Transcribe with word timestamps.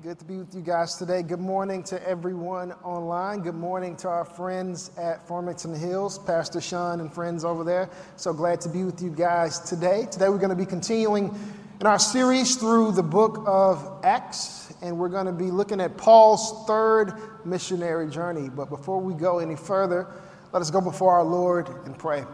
Good 0.00 0.20
to 0.20 0.24
be 0.24 0.36
with 0.36 0.54
you 0.54 0.60
guys 0.60 0.94
today. 0.94 1.22
Good 1.24 1.40
morning 1.40 1.82
to 1.84 2.00
everyone 2.08 2.70
online. 2.84 3.40
Good 3.40 3.56
morning 3.56 3.96
to 3.96 4.08
our 4.08 4.24
friends 4.24 4.92
at 4.96 5.26
Farmington 5.26 5.74
Hills, 5.74 6.20
Pastor 6.20 6.60
Sean 6.60 7.00
and 7.00 7.12
friends 7.12 7.44
over 7.44 7.64
there. 7.64 7.90
So 8.14 8.32
glad 8.32 8.60
to 8.60 8.68
be 8.68 8.84
with 8.84 9.02
you 9.02 9.10
guys 9.10 9.58
today. 9.58 10.06
Today 10.08 10.28
we're 10.28 10.38
going 10.38 10.50
to 10.50 10.54
be 10.54 10.66
continuing 10.66 11.36
in 11.80 11.86
our 11.88 11.98
series 11.98 12.54
through 12.54 12.92
the 12.92 13.02
book 13.02 13.42
of 13.44 14.04
Acts, 14.04 14.72
and 14.82 14.96
we're 14.96 15.08
going 15.08 15.26
to 15.26 15.32
be 15.32 15.50
looking 15.50 15.80
at 15.80 15.96
Paul's 15.96 16.64
third 16.68 17.14
missionary 17.44 18.08
journey. 18.08 18.48
But 18.48 18.68
before 18.70 19.00
we 19.00 19.14
go 19.14 19.40
any 19.40 19.56
further, 19.56 20.06
let 20.52 20.62
us 20.62 20.70
go 20.70 20.80
before 20.80 21.14
our 21.14 21.24
Lord 21.24 21.68
and 21.86 21.98
pray. 21.98 22.24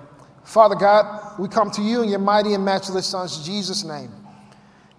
Father 0.44 0.74
God, 0.74 1.38
we 1.38 1.48
come 1.48 1.70
to 1.70 1.80
you 1.80 2.02
in 2.02 2.10
your 2.10 2.18
mighty 2.18 2.52
and 2.52 2.62
matchless 2.62 3.06
Son's 3.06 3.42
Jesus' 3.42 3.84
name. 3.84 4.10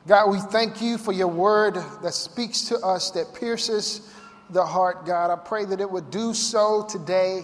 God, 0.08 0.30
we 0.30 0.40
thank 0.40 0.84
you 0.84 1.00
for 1.00 1.14
your 1.14 1.28
word 1.28 1.76
that 2.04 2.14
speaks 2.14 2.62
to 2.66 2.78
us, 2.78 3.10
that 3.12 3.34
pierces 3.34 4.08
the 4.52 4.64
heart, 4.64 5.04
God. 5.04 5.32
I 5.32 5.36
pray 5.36 5.66
that 5.66 5.82
it 5.82 5.90
would 5.90 6.12
do 6.12 6.36
so 6.36 6.86
today, 6.88 7.44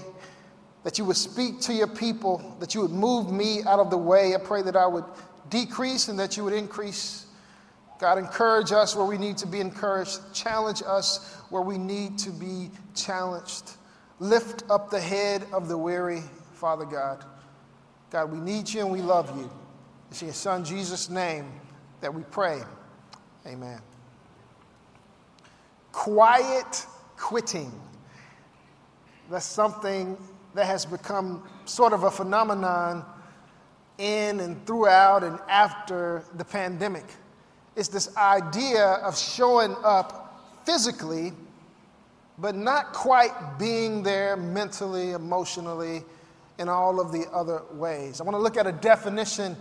that 0.83 0.99
you 0.99 1.05
would 1.05 1.17
speak 1.17 1.59
to 1.61 1.73
your 1.73 1.87
people, 1.87 2.55
that 2.59 2.75
you 2.75 2.81
would 2.81 2.91
move 2.91 3.31
me 3.31 3.63
out 3.63 3.79
of 3.79 3.89
the 3.89 3.97
way. 3.97 4.35
I 4.35 4.37
pray 4.37 4.61
that 4.61 4.75
I 4.75 4.85
would 4.85 5.05
decrease 5.49 6.07
and 6.07 6.19
that 6.19 6.37
you 6.37 6.43
would 6.43 6.53
increase. 6.53 7.25
God, 7.97 8.19
encourage 8.19 8.71
us 8.71 8.95
where 8.95 9.05
we 9.05 9.17
need 9.17 9.37
to 9.37 9.47
be 9.47 9.59
encouraged, 9.59 10.19
challenge 10.31 10.83
us 10.85 11.35
where 11.49 11.63
we 11.63 11.79
need 11.79 12.19
to 12.19 12.29
be 12.29 12.69
challenged. 12.93 13.71
Lift 14.19 14.63
up 14.69 14.91
the 14.91 15.01
head 15.01 15.47
of 15.51 15.67
the 15.67 15.77
weary, 15.77 16.21
Father 16.53 16.85
God. 16.85 17.25
God, 18.11 18.31
we 18.31 18.39
need 18.39 18.71
you 18.71 18.81
and 18.81 18.91
we 18.91 19.01
love 19.01 19.35
you. 19.35 19.49
It's 20.11 20.21
in 20.21 20.27
your 20.27 20.35
Son, 20.35 20.63
Jesus' 20.63 21.09
name 21.09 21.51
that 22.01 22.13
we 22.13 22.23
pray. 22.23 22.61
Amen. 23.47 23.79
Quiet 25.91 26.85
quitting. 27.17 27.71
That's 29.29 29.45
something 29.45 30.17
that 30.53 30.65
has 30.65 30.85
become 30.85 31.47
sort 31.65 31.93
of 31.93 32.03
a 32.03 32.11
phenomenon 32.11 33.05
in 33.97 34.39
and 34.39 34.65
throughout 34.65 35.23
and 35.23 35.39
after 35.47 36.23
the 36.35 36.43
pandemic. 36.43 37.05
It's 37.75 37.87
this 37.87 38.15
idea 38.17 38.83
of 38.83 39.17
showing 39.17 39.75
up 39.83 40.43
physically, 40.65 41.31
but 42.37 42.55
not 42.55 42.93
quite 42.93 43.31
being 43.57 44.03
there 44.03 44.35
mentally, 44.35 45.11
emotionally, 45.11 46.03
in 46.57 46.67
all 46.67 46.99
of 46.99 47.11
the 47.11 47.25
other 47.31 47.61
ways. 47.73 48.19
I 48.19 48.23
want 48.23 48.35
to 48.35 48.41
look 48.41 48.57
at 48.57 48.67
a 48.67 48.71
definition 48.71 49.55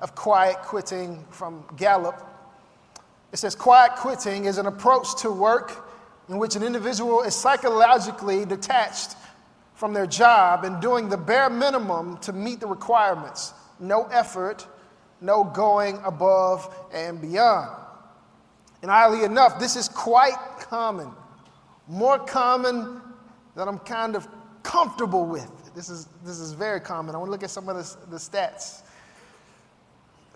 of 0.00 0.14
quiet 0.14 0.56
quitting 0.58 1.24
from 1.30 1.64
Gallup. 1.76 2.22
It 3.32 3.38
says 3.38 3.54
quiet 3.54 3.92
quitting 3.96 4.44
is 4.44 4.58
an 4.58 4.66
approach 4.66 5.20
to 5.22 5.30
work 5.30 5.88
in 6.28 6.38
which 6.38 6.56
an 6.56 6.62
individual 6.62 7.22
is 7.22 7.34
psychologically 7.34 8.44
detached 8.44 9.16
from 9.74 9.92
their 9.92 10.06
job 10.06 10.64
and 10.64 10.80
doing 10.80 11.08
the 11.08 11.16
bare 11.16 11.50
minimum 11.50 12.16
to 12.18 12.32
meet 12.32 12.60
the 12.60 12.66
requirements. 12.66 13.52
No 13.78 14.04
effort, 14.04 14.66
no 15.20 15.44
going 15.44 16.00
above 16.04 16.74
and 16.92 17.20
beyond. 17.20 17.70
And 18.82 18.90
oddly 18.90 19.24
enough, 19.24 19.58
this 19.58 19.76
is 19.76 19.88
quite 19.88 20.36
common, 20.58 21.10
more 21.88 22.18
common 22.18 23.00
than 23.54 23.68
I'm 23.68 23.78
kind 23.80 24.16
of 24.16 24.28
comfortable 24.62 25.26
with. 25.26 25.50
This 25.74 25.88
is, 25.90 26.08
this 26.24 26.38
is 26.38 26.52
very 26.52 26.80
common. 26.80 27.14
I 27.14 27.18
want 27.18 27.28
to 27.28 27.32
look 27.32 27.42
at 27.42 27.50
some 27.50 27.68
of 27.68 27.76
the, 27.76 28.10
the 28.10 28.16
stats. 28.16 28.82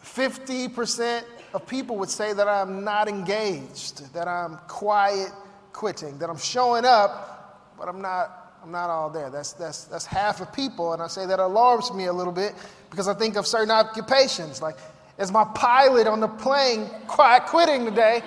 50% 0.04 1.24
of 1.52 1.66
people 1.66 1.96
would 1.96 2.10
say 2.10 2.32
that 2.32 2.48
I'm 2.48 2.84
not 2.84 3.08
engaged, 3.08 4.12
that 4.14 4.28
I'm 4.28 4.56
quiet 4.68 5.30
quitting, 5.72 6.18
that 6.18 6.30
I'm 6.30 6.38
showing 6.38 6.84
up, 6.84 7.74
but 7.78 7.88
I'm 7.88 8.00
not, 8.00 8.54
I'm 8.62 8.70
not 8.70 8.90
all 8.90 9.10
there. 9.10 9.30
That's, 9.30 9.52
that's, 9.52 9.84
that's 9.84 10.06
half 10.06 10.40
of 10.40 10.52
people. 10.52 10.92
And 10.92 11.02
I 11.02 11.06
say 11.06 11.26
that 11.26 11.38
alarms 11.38 11.92
me 11.92 12.06
a 12.06 12.12
little 12.12 12.32
bit 12.32 12.54
because 12.90 13.08
I 13.08 13.14
think 13.14 13.36
of 13.36 13.46
certain 13.46 13.70
occupations. 13.70 14.62
Like, 14.62 14.76
is 15.18 15.30
my 15.30 15.44
pilot 15.54 16.06
on 16.06 16.20
the 16.20 16.28
plane 16.28 16.88
quiet 17.06 17.44
quitting 17.46 17.84
today? 17.84 18.22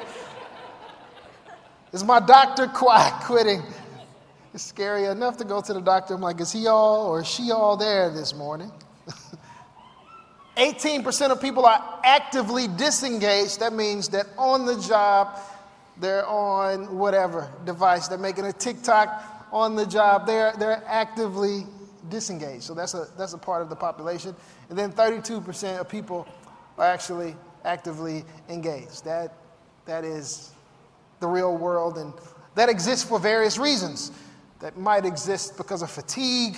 Is 1.92 2.04
my 2.04 2.20
doctor 2.20 2.68
quiet 2.68 3.14
quitting? 3.24 3.62
It's 4.54 4.64
scary 4.64 5.06
enough 5.06 5.38
to 5.38 5.44
go 5.44 5.62
to 5.62 5.74
the 5.74 5.82
doctor. 5.82 6.14
I'm 6.14 6.22
like, 6.22 6.40
is 6.40 6.52
he 6.52 6.68
all 6.68 7.08
or 7.08 7.22
is 7.22 7.28
she 7.28 7.52
all 7.52 7.78
there 7.78 8.12
this 8.12 8.36
morning? 8.36 8.72
18% 10.58 11.32
of 11.32 11.42
people 11.42 11.66
are 11.66 12.00
actively 12.04 12.68
disengaged. 12.68 13.60
That 13.60 13.74
means 13.74 14.10
that 14.10 14.28
on 14.38 14.66
the 14.66 14.80
job, 14.80 15.40
they're 15.98 16.28
on 16.28 16.98
whatever 16.98 17.52
device. 17.66 18.08
They're 18.08 18.18
making 18.18 18.46
a 18.46 18.54
TikTok 18.54 19.50
on 19.52 19.76
the 19.76 19.86
job. 19.86 20.28
They're, 20.28 20.54
they're 20.58 20.84
actively 20.86 21.66
disengaged. 22.10 22.64
So 22.64 22.74
that's 22.74 22.94
a, 22.94 23.08
that's 23.18 23.34
a 23.34 23.38
part 23.38 23.62
of 23.62 23.70
the 23.70 23.76
population. 23.76 24.36
And 24.70 24.78
then 24.78 24.92
32% 24.92 25.80
of 25.80 25.90
people 25.90 26.28
are 26.78 26.86
actually 26.86 27.36
actively 27.66 28.24
engaged. 28.50 29.06
That, 29.06 29.34
that 29.86 30.04
is 30.04 30.52
the 31.20 31.28
real 31.28 31.56
world. 31.58 31.98
And 31.98 32.14
that 32.56 32.70
exists 32.70 33.08
for 33.08 33.20
various 33.20 33.58
reasons. 33.58 34.12
That 34.60 34.78
might 34.78 35.06
exist 35.06 35.58
because 35.58 35.82
of 35.82 35.92
fatigue, 35.92 36.58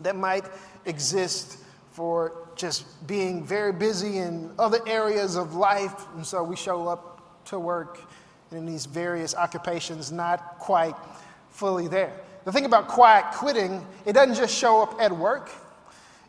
that 0.00 0.16
might 0.16 0.44
exist 0.84 1.58
for 1.90 2.48
just 2.60 3.06
being 3.06 3.42
very 3.42 3.72
busy 3.72 4.18
in 4.18 4.52
other 4.58 4.78
areas 4.86 5.36
of 5.36 5.54
life. 5.54 6.06
And 6.14 6.26
so 6.26 6.44
we 6.44 6.56
show 6.56 6.86
up 6.88 7.44
to 7.46 7.58
work 7.58 8.00
in 8.52 8.66
these 8.66 8.86
various 8.86 9.34
occupations, 9.34 10.12
not 10.12 10.58
quite 10.58 10.94
fully 11.48 11.88
there. 11.88 12.12
The 12.44 12.52
thing 12.52 12.64
about 12.64 12.88
quiet 12.88 13.26
quitting, 13.34 13.86
it 14.04 14.12
doesn't 14.12 14.34
just 14.34 14.54
show 14.54 14.82
up 14.82 15.00
at 15.00 15.10
work, 15.10 15.50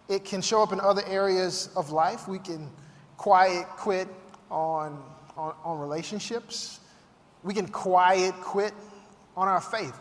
it 0.07 0.25
can 0.25 0.41
show 0.41 0.61
up 0.61 0.73
in 0.73 0.79
other 0.79 1.03
areas 1.07 1.69
of 1.75 1.91
life. 1.91 2.27
We 2.27 2.39
can 2.39 2.69
quiet 3.17 3.65
quit 3.77 4.07
on, 4.49 5.01
on, 5.37 5.53
on 5.63 5.79
relationships, 5.79 6.79
we 7.43 7.53
can 7.53 7.67
quiet 7.67 8.33
quit 8.35 8.73
on 9.35 9.47
our 9.47 9.61
faith. 9.61 9.97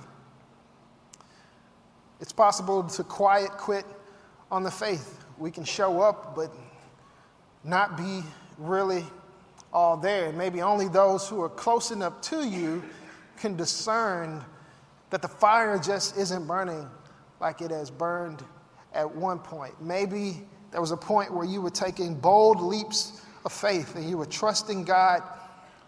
It's 2.20 2.32
possible 2.32 2.82
to 2.82 3.04
quiet 3.04 3.50
quit 3.52 3.86
on 4.50 4.62
the 4.62 4.70
faith 4.70 5.19
we 5.40 5.50
can 5.50 5.64
show 5.64 6.02
up, 6.02 6.36
but 6.36 6.52
not 7.64 7.96
be 7.96 8.22
really 8.58 9.04
all 9.72 9.96
there. 9.96 10.32
Maybe 10.32 10.60
only 10.60 10.86
those 10.86 11.28
who 11.28 11.42
are 11.42 11.48
close 11.48 11.90
enough 11.90 12.20
to 12.22 12.46
you 12.46 12.82
can 13.38 13.56
discern 13.56 14.44
that 15.08 15.22
the 15.22 15.28
fire 15.28 15.78
just 15.78 16.16
isn't 16.16 16.46
burning 16.46 16.88
like 17.40 17.62
it 17.62 17.70
has 17.70 17.90
burned 17.90 18.44
at 18.92 19.12
one 19.12 19.38
point. 19.38 19.74
Maybe 19.80 20.42
there 20.70 20.80
was 20.80 20.90
a 20.90 20.96
point 20.96 21.32
where 21.32 21.46
you 21.46 21.62
were 21.62 21.70
taking 21.70 22.14
bold 22.14 22.60
leaps 22.60 23.22
of 23.44 23.52
faith 23.52 23.96
and 23.96 24.08
you 24.08 24.18
were 24.18 24.26
trusting 24.26 24.84
God 24.84 25.22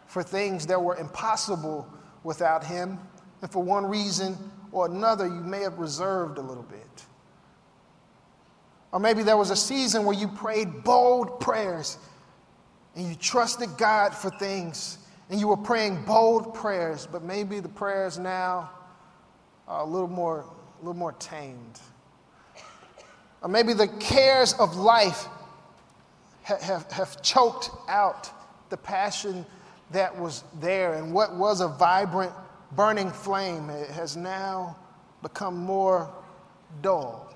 for 0.07 0.23
things 0.23 0.67
that 0.67 0.81
were 0.81 0.97
impossible 0.97 1.87
without 2.25 2.65
Him. 2.65 2.99
And 3.43 3.53
for 3.53 3.63
one 3.63 3.85
reason 3.85 4.37
or 4.73 4.87
another, 4.87 5.27
you 5.27 5.43
may 5.43 5.61
have 5.61 5.79
reserved 5.79 6.39
a 6.39 6.43
little 6.43 6.63
bit. 6.63 7.05
Or 8.93 9.01
maybe 9.01 9.23
there 9.23 9.37
was 9.39 9.51
a 9.51 9.57
season 9.57 10.05
where 10.05 10.17
you 10.17 10.29
prayed 10.29 10.85
bold 10.85 11.41
prayers 11.41 11.97
and 12.95 13.09
you 13.09 13.15
trusted 13.15 13.71
God 13.79 14.15
for 14.15 14.31
things 14.31 14.99
and 15.31 15.41
you 15.41 15.49
were 15.49 15.57
praying 15.57 16.05
bold 16.05 16.53
prayers, 16.53 17.09
but 17.11 17.23
maybe 17.23 17.59
the 17.59 17.69
prayers 17.69 18.19
now 18.19 18.71
are 19.67 19.81
a 19.81 19.85
little 19.85 20.09
more, 20.09 20.41
a 20.41 20.79
little 20.81 20.99
more 20.99 21.13
tamed. 21.13 21.81
Or 23.43 23.49
maybe 23.49 23.73
the 23.73 23.89
cares 23.89 24.53
of 24.55 24.77
life 24.77 25.27
have, 26.43 26.61
have, 26.61 26.93
have 26.93 27.23
choked 27.23 27.71
out 27.89 28.31
the 28.69 28.77
passion 28.77 29.47
that 29.91 30.19
was 30.19 30.45
there 30.61 30.95
and 30.95 31.13
what 31.15 31.35
was 31.35 31.61
a 31.61 31.69
vibrant, 31.69 32.33
burning 32.73 33.11
flame 33.11 33.69
has 33.69 34.17
now 34.17 34.77
become 35.23 35.57
more 35.57 36.11
dull. 36.83 37.33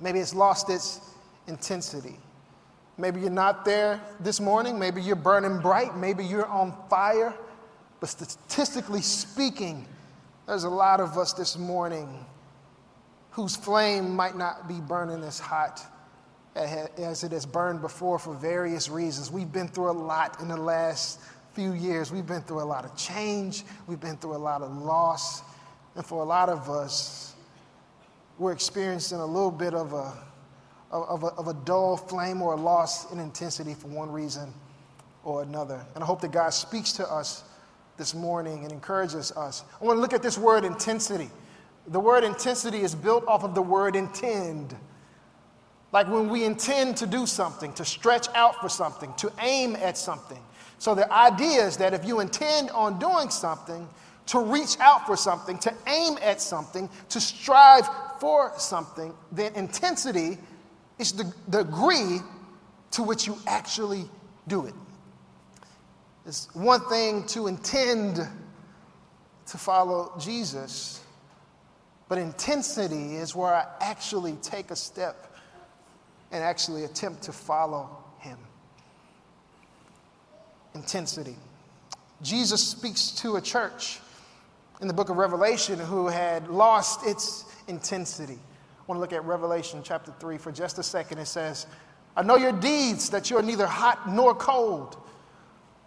Maybe 0.00 0.18
it's 0.18 0.34
lost 0.34 0.70
its 0.70 1.00
intensity. 1.46 2.16
Maybe 2.96 3.20
you're 3.20 3.30
not 3.30 3.64
there 3.64 4.00
this 4.20 4.40
morning. 4.40 4.78
Maybe 4.78 5.02
you're 5.02 5.16
burning 5.16 5.60
bright. 5.60 5.96
Maybe 5.96 6.24
you're 6.24 6.46
on 6.46 6.74
fire. 6.88 7.34
But 8.00 8.08
statistically 8.08 9.02
speaking, 9.02 9.86
there's 10.46 10.64
a 10.64 10.70
lot 10.70 11.00
of 11.00 11.16
us 11.16 11.32
this 11.32 11.56
morning 11.56 12.24
whose 13.30 13.56
flame 13.56 14.14
might 14.14 14.36
not 14.36 14.68
be 14.68 14.80
burning 14.80 15.24
as 15.24 15.40
hot 15.40 15.82
as 16.54 17.24
it 17.24 17.32
has 17.32 17.46
burned 17.46 17.80
before 17.80 18.18
for 18.18 18.34
various 18.34 18.88
reasons. 18.88 19.30
We've 19.30 19.50
been 19.50 19.66
through 19.66 19.90
a 19.90 19.92
lot 19.92 20.40
in 20.40 20.48
the 20.48 20.56
last 20.56 21.18
few 21.52 21.72
years. 21.72 22.12
We've 22.12 22.26
been 22.26 22.42
through 22.42 22.62
a 22.62 22.64
lot 22.64 22.84
of 22.84 22.96
change, 22.96 23.64
we've 23.86 24.00
been 24.00 24.16
through 24.16 24.36
a 24.36 24.38
lot 24.38 24.62
of 24.62 24.76
loss. 24.76 25.42
And 25.96 26.04
for 26.04 26.22
a 26.22 26.24
lot 26.24 26.48
of 26.48 26.68
us, 26.70 27.33
we're 28.38 28.52
experiencing 28.52 29.18
a 29.18 29.26
little 29.26 29.50
bit 29.50 29.74
of 29.74 29.92
a, 29.92 30.12
of 30.90 31.22
a, 31.22 31.26
of 31.28 31.48
a 31.48 31.54
dull 31.64 31.96
flame 31.96 32.42
or 32.42 32.54
a 32.54 32.56
loss 32.56 33.10
in 33.12 33.20
intensity 33.20 33.74
for 33.74 33.88
one 33.88 34.10
reason 34.10 34.52
or 35.22 35.42
another. 35.42 35.84
And 35.94 36.02
I 36.02 36.06
hope 36.06 36.20
that 36.22 36.32
God 36.32 36.50
speaks 36.50 36.92
to 36.94 37.10
us 37.10 37.44
this 37.96 38.14
morning 38.14 38.64
and 38.64 38.72
encourages 38.72 39.32
us. 39.32 39.64
I 39.80 39.84
want 39.84 39.96
to 39.96 40.00
look 40.00 40.12
at 40.12 40.22
this 40.22 40.36
word 40.36 40.64
intensity. 40.64 41.30
The 41.88 42.00
word 42.00 42.24
intensity 42.24 42.80
is 42.80 42.94
built 42.94 43.26
off 43.28 43.44
of 43.44 43.54
the 43.54 43.62
word 43.62 43.94
intend. 43.94 44.76
Like 45.92 46.08
when 46.08 46.28
we 46.28 46.44
intend 46.44 46.96
to 46.98 47.06
do 47.06 47.26
something, 47.26 47.72
to 47.74 47.84
stretch 47.84 48.26
out 48.34 48.60
for 48.60 48.68
something, 48.68 49.14
to 49.18 49.32
aim 49.40 49.76
at 49.76 49.96
something. 49.96 50.42
So 50.78 50.94
the 50.94 51.10
idea 51.12 51.64
is 51.64 51.76
that 51.76 51.94
if 51.94 52.04
you 52.04 52.18
intend 52.18 52.70
on 52.70 52.98
doing 52.98 53.30
something, 53.30 53.88
to 54.26 54.40
reach 54.40 54.78
out 54.80 55.06
for 55.06 55.16
something, 55.16 55.58
to 55.58 55.72
aim 55.86 56.18
at 56.22 56.40
something, 56.40 56.88
to 57.10 57.20
strive 57.20 57.88
for 58.20 58.52
something, 58.58 59.14
then 59.32 59.54
intensity 59.54 60.38
is 60.98 61.12
the, 61.12 61.32
the 61.48 61.64
degree 61.64 62.20
to 62.92 63.02
which 63.02 63.26
you 63.26 63.36
actually 63.46 64.08
do 64.46 64.66
it. 64.66 64.74
It's 66.26 66.48
one 66.54 66.80
thing 66.88 67.26
to 67.28 67.48
intend 67.48 68.16
to 69.46 69.58
follow 69.58 70.12
Jesus, 70.18 71.02
but 72.08 72.18
intensity 72.18 73.16
is 73.16 73.34
where 73.34 73.54
I 73.54 73.66
actually 73.80 74.32
take 74.42 74.70
a 74.70 74.76
step 74.76 75.36
and 76.32 76.42
actually 76.42 76.84
attempt 76.84 77.22
to 77.24 77.32
follow 77.32 77.88
him. 78.18 78.38
Intensity. 80.74 81.36
Jesus 82.22 82.66
speaks 82.66 83.10
to 83.10 83.36
a 83.36 83.40
church 83.40 84.00
in 84.80 84.88
the 84.88 84.94
book 84.94 85.10
of 85.10 85.16
Revelation 85.16 85.78
who 85.78 86.08
had 86.08 86.48
lost 86.48 87.06
its 87.06 87.44
intensity. 87.68 88.38
I 88.38 88.82
want 88.86 88.98
to 88.98 89.00
look 89.00 89.12
at 89.12 89.24
Revelation 89.24 89.80
chapter 89.82 90.12
3 90.20 90.38
for 90.38 90.52
just 90.52 90.78
a 90.78 90.82
second. 90.82 91.18
It 91.18 91.26
says, 91.26 91.66
I 92.16 92.22
know 92.22 92.36
your 92.36 92.52
deeds, 92.52 93.10
that 93.10 93.30
you 93.30 93.36
are 93.38 93.42
neither 93.42 93.66
hot 93.66 94.08
nor 94.10 94.34
cold. 94.34 94.96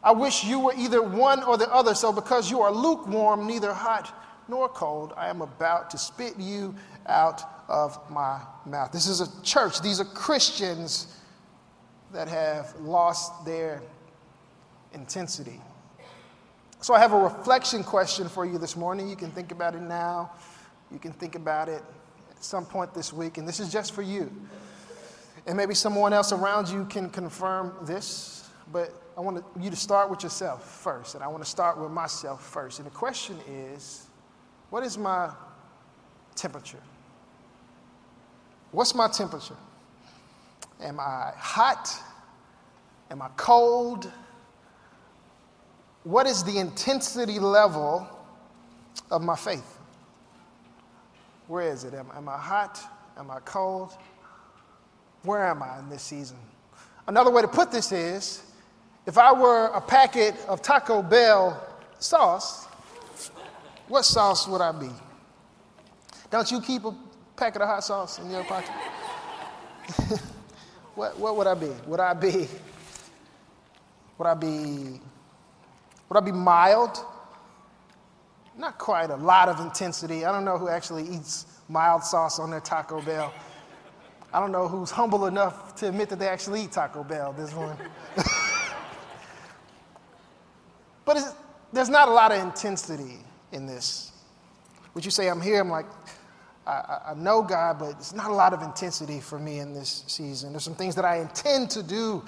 I 0.03 0.11
wish 0.11 0.43
you 0.43 0.59
were 0.59 0.73
either 0.77 1.01
one 1.01 1.43
or 1.43 1.57
the 1.57 1.71
other. 1.73 1.95
So, 1.95 2.11
because 2.11 2.51
you 2.51 2.61
are 2.61 2.71
lukewarm, 2.71 3.47
neither 3.47 3.73
hot 3.73 4.13
nor 4.47 4.69
cold, 4.69 5.13
I 5.17 5.29
am 5.29 5.41
about 5.41 5.89
to 5.91 5.97
spit 5.97 6.33
you 6.37 6.75
out 7.07 7.41
of 7.67 7.99
my 8.09 8.41
mouth. 8.65 8.91
This 8.91 9.07
is 9.07 9.21
a 9.21 9.41
church. 9.41 9.81
These 9.81 9.99
are 9.99 10.05
Christians 10.05 11.15
that 12.13 12.27
have 12.27 12.73
lost 12.79 13.45
their 13.45 13.81
intensity. 14.93 15.61
So, 16.81 16.93
I 16.93 16.99
have 16.99 17.13
a 17.13 17.19
reflection 17.19 17.83
question 17.83 18.27
for 18.29 18.45
you 18.45 18.57
this 18.57 18.75
morning. 18.75 19.07
You 19.07 19.15
can 19.15 19.31
think 19.31 19.51
about 19.51 19.75
it 19.75 19.81
now, 19.81 20.31
you 20.91 20.99
can 20.99 21.11
think 21.11 21.35
about 21.35 21.69
it 21.69 21.83
at 22.29 22.43
some 22.43 22.65
point 22.65 22.93
this 22.93 23.11
week, 23.11 23.37
and 23.37 23.47
this 23.47 23.59
is 23.59 23.71
just 23.71 23.93
for 23.93 24.01
you. 24.01 24.31
And 25.45 25.55
maybe 25.55 25.73
someone 25.73 26.13
else 26.13 26.31
around 26.31 26.69
you 26.69 26.85
can 26.85 27.09
confirm 27.09 27.73
this, 27.83 28.49
but 28.71 28.93
I 29.17 29.21
want 29.21 29.43
you 29.59 29.69
to 29.69 29.75
start 29.75 30.09
with 30.09 30.23
yourself 30.23 30.81
first, 30.81 31.15
and 31.15 31.23
I 31.23 31.27
want 31.27 31.43
to 31.43 31.49
start 31.49 31.79
with 31.79 31.91
myself 31.91 32.45
first. 32.45 32.79
And 32.79 32.85
the 32.85 32.91
question 32.91 33.37
is 33.47 34.07
what 34.69 34.83
is 34.83 34.97
my 34.97 35.31
temperature? 36.35 36.81
What's 38.71 38.93
my 38.93 39.07
temperature? 39.07 39.55
Am 40.81 40.99
I 40.99 41.31
hot? 41.35 41.89
Am 43.09 43.21
I 43.21 43.29
cold? 43.37 44.11
What 46.03 46.27
is 46.27 46.43
the 46.43 46.59
intensity 46.59 47.39
level 47.39 48.07
of 49.09 49.21
my 49.21 49.35
faith? 49.35 49.76
Where 51.47 51.71
is 51.71 51.83
it? 51.83 51.93
Am, 51.93 52.07
am 52.15 52.29
I 52.29 52.37
hot? 52.37 52.79
Am 53.17 53.31
I 53.31 53.39
cold? 53.39 53.93
Where 55.23 55.47
am 55.47 55.63
I 55.63 55.79
in 55.79 55.89
this 55.89 56.03
season? 56.03 56.37
Another 57.07 57.31
way 57.31 57.41
to 57.41 57.47
put 57.47 57.71
this 57.71 57.91
is 57.91 58.43
if 59.05 59.17
I 59.17 59.31
were 59.31 59.67
a 59.67 59.81
packet 59.81 60.35
of 60.47 60.61
Taco 60.61 61.01
Bell 61.01 61.65
sauce, 61.99 62.65
what 63.87 64.03
sauce 64.03 64.47
would 64.47 64.61
I 64.61 64.73
be? 64.73 64.89
Don't 66.29 66.51
you 66.51 66.59
keep 66.59 66.83
a 66.83 66.93
packet 67.37 67.61
of 67.61 67.69
hot 67.69 67.83
sauce 67.83 68.19
in 68.19 68.29
your 68.29 68.43
pocket? 68.43 68.71
what, 70.95 71.17
what 71.17 71.37
would 71.37 71.47
I 71.47 71.53
be? 71.53 71.71
Would 71.87 72.01
I 72.01 72.13
be, 72.13 72.47
would 74.17 74.27
I 74.27 74.33
be, 74.33 74.99
would 76.09 76.17
I 76.17 76.19
be 76.19 76.33
mild? 76.33 76.97
Not 78.57 78.79
quite 78.79 79.11
a 79.11 79.15
lot 79.15 79.49
of 79.49 79.59
intensity. 79.59 80.25
I 80.25 80.31
don't 80.31 80.43
know 80.43 80.57
who 80.57 80.67
actually 80.67 81.07
eats 81.07 81.45
mild 81.69 82.03
sauce 82.03 82.39
on 82.39 82.49
their 82.49 82.59
Taco 82.59 83.01
Bell. 83.01 83.31
I 84.33 84.39
don't 84.39 84.51
know 84.51 84.67
who's 84.67 84.91
humble 84.91 85.27
enough 85.27 85.75
to 85.75 85.87
admit 85.87 86.09
that 86.09 86.19
they 86.19 86.27
actually 86.27 86.63
eat 86.63 86.71
Taco 86.71 87.03
Bell 87.03 87.33
this 87.33 87.53
one. 87.53 87.77
but 91.05 91.35
there's 91.71 91.89
not 91.89 92.09
a 92.09 92.11
lot 92.11 92.31
of 92.31 92.43
intensity 92.43 93.19
in 93.51 93.65
this. 93.67 94.11
Would 94.93 95.05
you 95.05 95.11
say 95.11 95.29
I'm 95.29 95.41
here? 95.41 95.61
I'm 95.61 95.69
like, 95.69 95.85
I, 96.65 96.99
I, 97.09 97.13
know 97.13 97.41
God, 97.41 97.79
but 97.79 97.91
it's 97.91 98.13
not 98.13 98.29
a 98.29 98.33
lot 98.33 98.53
of 98.53 98.61
intensity 98.61 99.21
for 99.21 99.39
me 99.39 99.59
in 99.59 99.73
this 99.73 100.03
season. 100.07 100.51
There's 100.51 100.63
some 100.63 100.75
things 100.75 100.95
that 100.95 101.05
I 101.05 101.19
intend 101.19 101.69
to 101.71 101.83
do, 101.83 102.23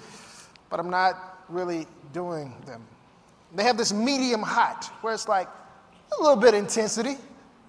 but 0.70 0.80
I'm 0.80 0.90
not 0.90 1.44
really 1.50 1.88
doing 2.14 2.54
them. 2.66 2.86
They 3.54 3.64
have 3.64 3.78
this 3.78 3.92
medium 3.92 4.42
hot, 4.42 4.94
where 5.02 5.14
it's 5.14 5.28
like 5.28 5.50
a 6.17 6.21
little 6.21 6.35
bit 6.35 6.53
of 6.53 6.59
intensity. 6.59 7.11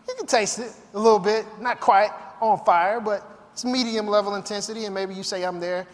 You 0.09 0.15
can 0.17 0.27
taste 0.27 0.59
it 0.59 0.73
a 0.95 0.99
little 0.99 1.19
bit, 1.19 1.47
not 1.61 1.81
quite 1.81 2.11
on 2.41 2.59
fire, 2.65 3.01
but 3.01 3.49
it's 3.53 3.65
medium 3.65 4.07
level 4.07 4.35
intensity. 4.35 4.85
And 4.87 4.95
maybe 4.95 5.15
you 5.15 5.23
say 5.23 5.45
I'm 5.45 5.61
there. 5.61 5.87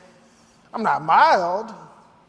I'm 0.72 0.82
not 0.82 1.02
mild, 1.02 1.75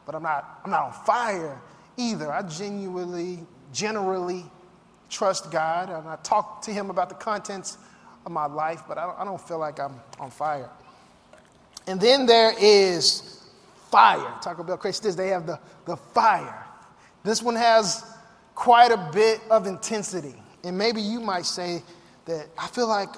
but 0.05 0.15
I'm 0.15 0.23
not, 0.23 0.61
I'm 0.63 0.71
not 0.71 0.83
on 0.83 0.93
fire 0.93 1.59
either. 1.97 2.31
I 2.31 2.41
genuinely, 2.43 3.39
generally 3.73 4.45
trust 5.09 5.51
God 5.51 5.89
and 5.89 6.07
I 6.07 6.17
talk 6.17 6.61
to 6.63 6.71
Him 6.71 6.89
about 6.89 7.09
the 7.09 7.15
contents 7.15 7.77
of 8.25 8.31
my 8.31 8.45
life, 8.45 8.83
but 8.87 8.97
I 8.97 9.05
don't, 9.05 9.19
I 9.19 9.25
don't 9.25 9.41
feel 9.41 9.59
like 9.59 9.79
I'm 9.79 9.99
on 10.19 10.29
fire. 10.29 10.69
And 11.87 11.99
then 11.99 12.25
there 12.25 12.53
is 12.59 13.45
fire. 13.89 14.33
Taco 14.41 14.63
Bell 14.63 14.77
Christians, 14.77 15.15
they 15.15 15.29
have 15.29 15.47
the, 15.47 15.59
the 15.85 15.95
fire. 15.95 16.65
This 17.23 17.41
one 17.41 17.55
has 17.55 18.03
quite 18.57 18.91
a 18.91 18.97
bit 19.13 19.39
of 19.51 19.67
intensity. 19.67 20.33
And 20.63 20.75
maybe 20.75 20.99
you 20.99 21.19
might 21.19 21.45
say 21.45 21.83
that 22.25 22.47
I 22.57 22.65
feel 22.65 22.87
like 22.87 23.09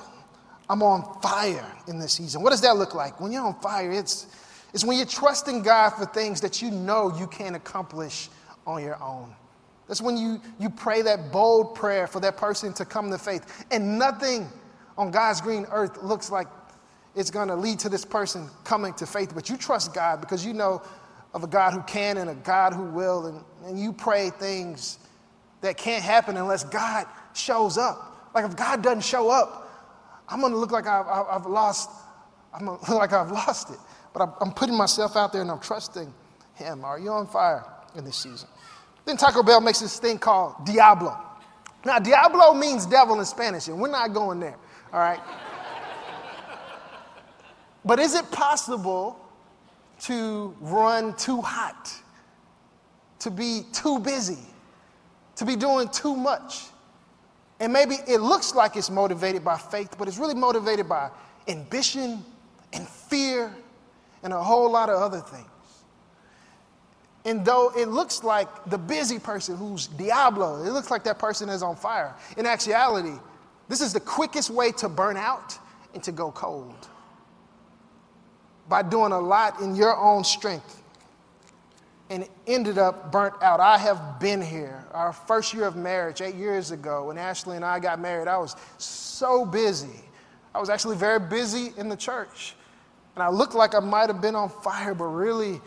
I'm 0.70 0.84
on 0.84 1.18
fire 1.22 1.66
in 1.88 1.98
this 1.98 2.12
season. 2.12 2.44
What 2.44 2.50
does 2.50 2.60
that 2.62 2.76
look 2.76 2.94
like? 2.94 3.22
When 3.22 3.32
you're 3.32 3.46
on 3.46 3.58
fire, 3.62 3.90
it's, 3.90 4.28
it's 4.74 4.84
when 4.84 4.98
you're 4.98 5.08
trusting 5.08 5.62
God 5.62 5.92
for 5.92 6.06
things 6.06 6.42
that 6.42 6.62
you 6.62 6.70
know 6.70 7.18
you 7.18 7.26
can't 7.26 7.56
accomplish 7.56 8.28
on 8.68 8.84
your 8.84 9.02
own. 9.02 9.34
That's 9.88 10.02
when 10.02 10.18
you, 10.18 10.42
you 10.60 10.70
pray 10.70 11.02
that 11.04 11.32
bold 11.32 11.74
prayer 11.74 12.06
for 12.06 12.20
that 12.20 12.36
person 12.36 12.74
to 12.74 12.84
come 12.84 13.10
to 13.10 13.18
faith. 13.18 13.66
And 13.72 13.98
nothing 13.98 14.46
on 14.98 15.10
God's 15.10 15.40
green 15.40 15.66
earth 15.72 16.04
looks 16.04 16.30
like 16.30 16.48
it's 17.16 17.32
going 17.32 17.48
to 17.48 17.56
lead 17.56 17.80
to 17.80 17.88
this 17.88 18.04
person 18.04 18.50
coming 18.66 18.94
to 18.96 19.06
faith. 19.06 19.34
But 19.34 19.50
you 19.50 19.56
trust 19.56 19.94
God 19.94 20.20
because 20.20 20.46
you 20.46 20.54
know 20.54 20.82
of 21.34 21.46
a 21.46 21.48
God 21.48 21.72
who 21.72 21.82
can 21.84 22.18
and 22.18 22.30
a 22.30 22.36
God 22.36 22.74
who 22.74 22.84
will. 22.84 23.28
And, 23.28 23.42
and 23.66 23.80
you 23.80 23.94
pray 23.94 24.32
things 24.32 25.00
that 25.62 25.78
can't 25.78 26.04
happen 26.04 26.38
unless 26.38 26.64
God 26.64 27.06
shows 27.34 27.78
up. 27.78 28.32
Like 28.34 28.46
if 28.46 28.56
God 28.56 28.82
doesn't 28.82 29.04
show 29.04 29.30
up, 29.30 29.68
I'm 30.28 30.42
to 30.42 30.48
look 30.48 30.72
like 30.72 30.88
I've, 30.88 31.08
I've 31.08 31.46
lost. 31.46 31.90
I'm 32.54 32.66
to 32.66 32.72
look 32.72 32.90
like 32.90 33.14
I've 33.14 33.32
lost 33.32 33.72
it. 33.72 33.80
But 34.14 34.36
I'm 34.42 34.52
putting 34.52 34.76
myself 34.76 35.16
out 35.16 35.32
there 35.32 35.42
and 35.42 35.52
I'm 35.52 35.60
trusting 35.60 36.14
Him. 36.56 36.84
Are 36.84 37.00
you 37.00 37.12
on 37.12 37.28
fire 37.28 37.66
in 37.96 38.06
this 38.06 38.18
season? 38.18 38.48
Then 39.06 39.18
Taco 39.18 39.44
Bell 39.44 39.62
makes 39.62 39.80
this 39.80 40.00
thing 40.00 40.18
called 40.20 40.66
Diablo. 40.66 41.18
Now, 41.86 41.98
Diablo 42.00 42.54
means 42.54 42.86
devil 42.86 43.20
in 43.20 43.26
Spanish, 43.26 43.70
and 43.70 43.80
we're 43.80 43.90
not 43.90 44.14
going 44.14 44.40
there, 44.40 44.58
all 44.92 45.00
right? 45.00 45.20
but 47.86 48.00
is 48.00 48.16
it 48.16 48.30
possible 48.32 49.18
to 50.02 50.56
run 50.60 51.16
too 51.16 51.42
hot, 51.42 51.94
to 53.20 53.32
be 53.32 53.64
too 53.72 54.00
busy, 54.00 54.40
to 55.40 55.46
be 55.46 55.56
doing 55.56 55.88
too 55.88 56.16
much? 56.16 56.66
And 57.62 57.72
maybe 57.72 57.96
it 58.08 58.20
looks 58.20 58.54
like 58.54 58.76
it's 58.76 58.90
motivated 58.90 59.44
by 59.44 59.58
faith, 59.58 59.96
but 59.98 60.08
it's 60.08 60.18
really 60.18 60.36
motivated 60.36 60.88
by 60.88 61.10
ambition 61.48 62.24
and 62.74 62.88
fear 62.88 63.54
and 64.22 64.34
a 64.34 64.44
whole 64.44 64.70
lot 64.70 64.90
of 64.90 65.02
other 65.02 65.22
things. 65.22 65.46
And 67.24 67.46
though 67.46 67.72
it 67.76 67.88
looks 67.88 68.24
like 68.24 68.48
the 68.66 68.78
busy 68.78 69.18
person 69.18 69.56
who's 69.56 69.88
Diablo, 69.88 70.64
it 70.64 70.72
looks 70.72 70.92
like 70.92 71.06
that 71.06 71.20
person 71.20 71.48
is 71.48 71.64
on 71.64 71.76
fire. 71.76 72.16
In 72.38 72.46
actuality, 72.46 73.18
this 73.70 73.80
is 73.80 73.94
the 73.94 74.00
quickest 74.00 74.50
way 74.50 74.74
to 74.74 74.90
burn 74.90 75.16
out 75.16 75.58
and 75.94 76.04
to 76.04 76.12
go 76.12 76.32
cold 76.32 76.88
by 78.68 78.82
doing 78.82 79.14
a 79.14 79.20
lot 79.20 79.62
in 79.62 79.76
your 79.76 79.98
own 79.98 80.24
strength 80.24 80.79
and 82.10 82.28
ended 82.48 82.78
up 82.78 83.12
burnt 83.12 83.36
out. 83.42 83.60
I 83.60 83.78
have 83.78 84.20
been 84.20 84.42
here. 84.42 84.86
Our 84.94 85.14
first 85.14 85.54
year 85.54 85.66
of 85.66 85.76
marriage, 85.76 86.22
eight 86.22 86.36
years 86.36 86.72
ago, 86.72 87.06
when 87.06 87.18
Ashley 87.18 87.56
and 87.56 87.64
I 87.64 87.80
got 87.80 88.00
married, 88.00 88.28
I 88.28 88.38
was 88.38 88.56
so 88.78 89.46
busy. 89.46 90.02
I 90.54 90.60
was 90.60 90.70
actually 90.70 90.96
very 90.96 91.20
busy 91.20 91.72
in 91.78 91.90
the 91.90 91.96
church. 91.96 92.56
And 93.16 93.24
I 93.24 93.30
looked 93.30 93.54
like 93.54 93.76
I 93.76 93.80
might 93.80 94.10
have 94.10 94.22
been 94.22 94.36
on 94.36 94.50
fire, 94.50 94.96
but 94.96 95.06
really, 95.06 95.62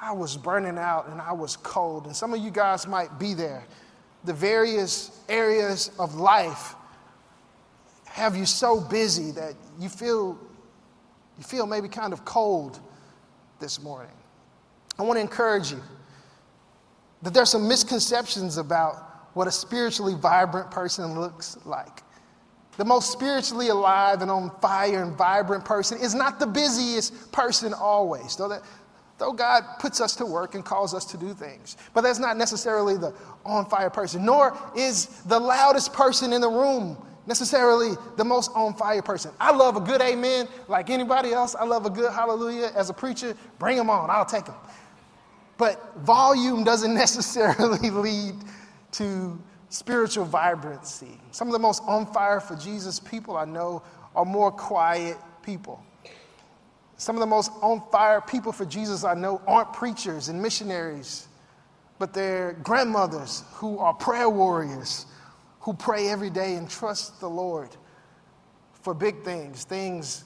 I 0.00 0.12
was 0.12 0.36
burning 0.36 0.78
out 0.78 1.08
and 1.08 1.20
I 1.20 1.32
was 1.32 1.56
cold. 1.56 2.06
And 2.06 2.14
some 2.16 2.32
of 2.32 2.40
you 2.40 2.50
guys 2.50 2.86
might 2.86 3.18
be 3.18 3.34
there. 3.34 3.64
the 4.24 4.32
various 4.32 5.18
areas 5.28 5.90
of 5.98 6.14
life 6.16 6.74
have 8.06 8.36
you 8.36 8.44
so 8.44 8.80
busy 8.80 9.30
that 9.32 9.54
you 9.78 9.88
feel 9.88 10.38
you 11.38 11.44
feel 11.44 11.66
maybe 11.66 11.88
kind 11.88 12.12
of 12.12 12.24
cold 12.24 12.80
this 13.60 13.80
morning. 13.80 14.12
I 15.00 15.02
want 15.02 15.16
to 15.16 15.22
encourage 15.22 15.70
you 15.70 15.82
that 17.22 17.32
there's 17.32 17.50
some 17.50 17.66
misconceptions 17.66 18.58
about 18.58 19.30
what 19.34 19.48
a 19.48 19.50
spiritually 19.50 20.14
vibrant 20.14 20.70
person 20.70 21.18
looks 21.18 21.56
like. 21.64 22.02
The 22.76 22.84
most 22.84 23.10
spiritually 23.10 23.68
alive 23.68 24.20
and 24.20 24.30
on 24.30 24.50
fire 24.60 25.02
and 25.02 25.16
vibrant 25.16 25.64
person 25.64 25.98
is 25.98 26.14
not 26.14 26.38
the 26.38 26.46
busiest 26.46 27.32
person 27.32 27.72
always, 27.72 28.36
though, 28.36 28.48
that, 28.48 28.62
though 29.18 29.32
God 29.32 29.62
puts 29.78 30.00
us 30.00 30.14
to 30.16 30.26
work 30.26 30.54
and 30.54 30.64
calls 30.64 30.94
us 30.94 31.04
to 31.06 31.16
do 31.16 31.32
things. 31.32 31.78
But 31.94 32.02
that's 32.02 32.18
not 32.18 32.36
necessarily 32.36 32.96
the 32.96 33.14
on 33.44 33.66
fire 33.66 33.90
person, 33.90 34.24
nor 34.24 34.56
is 34.76 35.06
the 35.24 35.38
loudest 35.38 35.94
person 35.94 36.32
in 36.32 36.40
the 36.40 36.50
room 36.50 36.96
necessarily 37.26 37.92
the 38.16 38.24
most 38.24 38.50
on 38.54 38.74
fire 38.74 39.02
person. 39.02 39.30
I 39.40 39.52
love 39.52 39.76
a 39.76 39.80
good 39.80 40.00
amen 40.00 40.48
like 40.68 40.90
anybody 40.90 41.32
else. 41.32 41.54
I 41.54 41.64
love 41.64 41.86
a 41.86 41.90
good 41.90 42.12
hallelujah 42.12 42.72
as 42.74 42.90
a 42.90 42.94
preacher. 42.94 43.36
Bring 43.58 43.76
them 43.76 43.88
on, 43.88 44.10
I'll 44.10 44.24
take 44.24 44.46
them. 44.46 44.56
But 45.60 45.94
volume 45.98 46.64
doesn't 46.64 46.94
necessarily 47.06 47.90
lead 47.90 48.34
to 48.92 49.38
spiritual 49.68 50.24
vibrancy. 50.24 51.20
Some 51.32 51.48
of 51.48 51.52
the 51.52 51.58
most 51.58 51.82
on 51.86 52.06
fire 52.06 52.40
for 52.40 52.56
Jesus 52.56 52.98
people 52.98 53.36
I 53.36 53.44
know 53.44 53.82
are 54.16 54.24
more 54.24 54.50
quiet 54.50 55.18
people. 55.42 55.84
Some 56.96 57.14
of 57.14 57.20
the 57.20 57.26
most 57.26 57.52
on 57.60 57.82
fire 57.92 58.22
people 58.22 58.52
for 58.52 58.64
Jesus 58.64 59.04
I 59.04 59.12
know 59.12 59.42
aren't 59.46 59.74
preachers 59.74 60.30
and 60.30 60.40
missionaries, 60.40 61.28
but 61.98 62.14
they're 62.14 62.54
grandmothers 62.62 63.44
who 63.52 63.78
are 63.80 63.92
prayer 63.92 64.30
warriors, 64.30 65.04
who 65.60 65.74
pray 65.74 66.08
every 66.08 66.30
day 66.30 66.54
and 66.54 66.70
trust 66.70 67.20
the 67.20 67.28
Lord 67.28 67.68
for 68.80 68.94
big 68.94 69.22
things, 69.24 69.64
things 69.64 70.24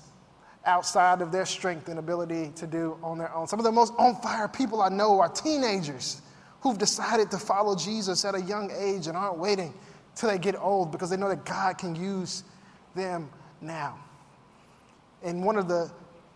outside 0.67 1.21
of 1.21 1.31
their 1.31 1.47
strength 1.47 1.89
and 1.89 1.99
ability 1.99 2.53
to 2.57 2.67
do 2.67 2.99
on 3.03 3.19
their 3.19 3.35
own. 3.35 3.47
Some 3.47 3.59
of 3.59 3.65
the 3.65 3.73
most 3.73 3.93
on 3.99 4.17
fire 4.17 4.49
people 4.49 4.83
I 4.83 4.89
know 4.89 5.21
are 5.21 5.29
teenagers 5.29 6.23
who've 6.61 6.79
decided 6.79 7.31
to 7.31 7.39
follow 7.39 7.77
Jesus 7.77 8.25
at 8.25 8.35
a 8.35 8.41
young 8.41 8.71
age 8.71 9.07
and 9.07 9.17
aren't 9.17 9.39
waiting 9.39 9.75
till 10.15 10.31
they 10.31 10.39
get 10.39 10.57
old 10.57 10.91
because 10.91 11.11
they 11.11 11.17
know 11.17 11.29
that 11.29 11.45
God 11.45 11.77
can 11.77 11.95
use 11.95 12.45
them 12.95 13.29
now. 13.61 13.99
And 15.23 15.45
one 15.45 15.57
of 15.57 15.69
the, 15.69 15.91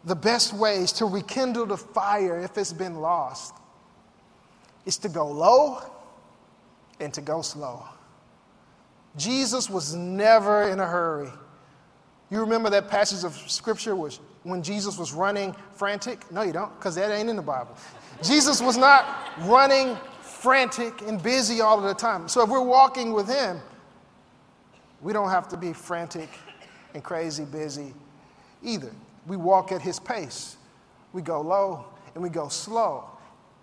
the 0.04 0.16
best 0.16 0.52
ways 0.52 0.92
to 0.92 1.06
rekindle 1.06 1.66
the 1.66 1.76
fire 1.76 2.40
if 2.40 2.58
it's 2.58 2.72
been 2.72 2.96
lost 3.00 3.54
is 4.84 4.98
to 4.98 5.08
go 5.08 5.28
low 5.30 5.80
and 7.00 7.12
to 7.14 7.20
go 7.20 7.42
slow. 7.42 7.84
Jesus 9.16 9.68
was 9.68 9.94
never 9.94 10.68
in 10.68 10.80
a 10.80 10.86
hurry. 10.86 11.30
You 12.30 12.40
remember 12.40 12.68
that 12.70 12.88
passage 12.88 13.24
of 13.24 13.34
scripture 13.50 13.96
was 13.96 14.20
when 14.42 14.62
Jesus 14.62 14.98
was 14.98 15.12
running 15.12 15.54
frantic? 15.74 16.30
No, 16.30 16.42
you 16.42 16.52
don't, 16.52 16.74
because 16.78 16.94
that 16.96 17.10
ain't 17.10 17.30
in 17.30 17.36
the 17.36 17.42
Bible. 17.42 17.76
Jesus 18.22 18.60
was 18.60 18.76
not 18.76 19.06
running 19.40 19.96
frantic 20.20 21.02
and 21.02 21.22
busy 21.22 21.60
all 21.60 21.78
of 21.78 21.84
the 21.84 21.94
time. 21.94 22.28
So 22.28 22.42
if 22.42 22.48
we're 22.48 22.60
walking 22.60 23.12
with 23.12 23.28
Him, 23.28 23.60
we 25.00 25.12
don't 25.12 25.30
have 25.30 25.48
to 25.48 25.56
be 25.56 25.72
frantic 25.72 26.28
and 26.94 27.02
crazy 27.02 27.44
busy 27.44 27.94
either. 28.62 28.92
We 29.26 29.36
walk 29.36 29.72
at 29.72 29.80
His 29.80 29.98
pace. 29.98 30.56
We 31.12 31.22
go 31.22 31.40
low 31.40 31.86
and 32.14 32.22
we 32.22 32.28
go 32.28 32.48
slow. 32.48 33.04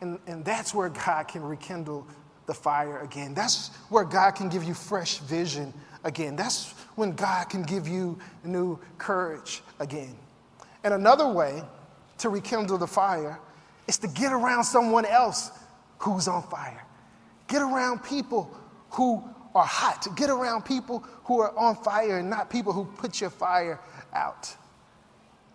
And, 0.01 0.19
and 0.27 0.43
that's 0.43 0.73
where 0.73 0.89
God 0.89 1.27
can 1.27 1.43
rekindle 1.43 2.05
the 2.45 2.53
fire 2.53 2.99
again. 2.99 3.33
That's 3.33 3.69
where 3.89 4.03
God 4.03 4.31
can 4.31 4.49
give 4.49 4.63
you 4.63 4.73
fresh 4.73 5.17
vision 5.19 5.73
again. 6.03 6.35
That's 6.35 6.73
when 6.95 7.13
God 7.13 7.49
can 7.49 7.63
give 7.63 7.87
you 7.87 8.17
new 8.43 8.79
courage 8.97 9.61
again. 9.79 10.15
And 10.83 10.93
another 10.93 11.27
way 11.27 11.63
to 12.19 12.29
rekindle 12.29 12.77
the 12.77 12.87
fire 12.87 13.39
is 13.87 13.97
to 13.99 14.07
get 14.07 14.31
around 14.31 14.63
someone 14.63 15.05
else 15.05 15.51
who's 15.99 16.27
on 16.27 16.43
fire. 16.43 16.83
Get 17.47 17.61
around 17.61 18.03
people 18.03 18.55
who 18.91 19.23
are 19.53 19.65
hot. 19.65 20.07
Get 20.15 20.29
around 20.29 20.63
people 20.63 21.03
who 21.23 21.39
are 21.41 21.57
on 21.57 21.75
fire 21.75 22.19
and 22.19 22.29
not 22.29 22.49
people 22.49 22.73
who 22.73 22.85
put 22.85 23.21
your 23.21 23.29
fire 23.29 23.79
out. 24.13 24.55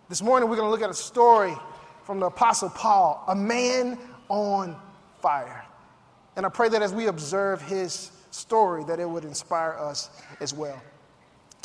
This 0.09 0.21
morning, 0.21 0.49
we're 0.49 0.55
going 0.55 0.67
to 0.67 0.71
look 0.71 0.81
at 0.81 0.89
a 0.89 0.93
story 0.93 1.55
from 2.03 2.19
the 2.19 2.25
Apostle 2.25 2.69
Paul, 2.69 3.23
a 3.27 3.35
man 3.35 3.97
on 4.27 4.75
fire. 5.21 5.65
And 6.35 6.45
I 6.45 6.49
pray 6.49 6.69
that 6.69 6.81
as 6.81 6.93
we 6.93 7.07
observe 7.07 7.61
his 7.61 8.11
story, 8.31 8.83
that 8.85 8.99
it 8.99 9.09
would 9.09 9.23
inspire 9.23 9.75
us 9.79 10.09
as 10.39 10.53
well. 10.53 10.81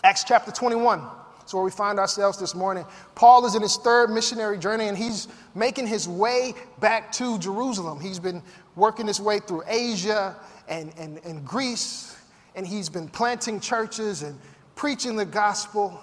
Acts 0.05 0.25
chapter 0.25 0.53
21 0.53 1.03
is 1.47 1.55
where 1.55 1.65
we 1.65 1.71
find 1.71 1.99
ourselves 1.99 2.39
this 2.39 2.55
morning. 2.55 2.85
Paul 3.15 3.47
is 3.47 3.55
in 3.55 3.63
his 3.63 3.77
third 3.77 4.11
missionary 4.11 4.59
journey 4.59 4.89
and 4.89 4.97
he's 4.97 5.29
making 5.55 5.87
his 5.87 6.09
way 6.09 6.55
back 6.81 7.11
to 7.13 7.39
Jerusalem. 7.39 8.01
He's 8.01 8.19
been 8.19 8.43
working 8.75 9.07
his 9.07 9.21
way 9.21 9.39
through 9.39 9.63
Asia 9.67 10.37
and, 10.69 10.93
and, 10.99 11.19
and 11.25 11.45
Greece, 11.45 12.17
and 12.55 12.67
he's 12.67 12.89
been 12.89 13.09
planting 13.09 13.59
churches 13.61 14.23
and 14.23 14.39
preaching 14.75 15.17
the 15.17 15.25
gospel. 15.25 15.99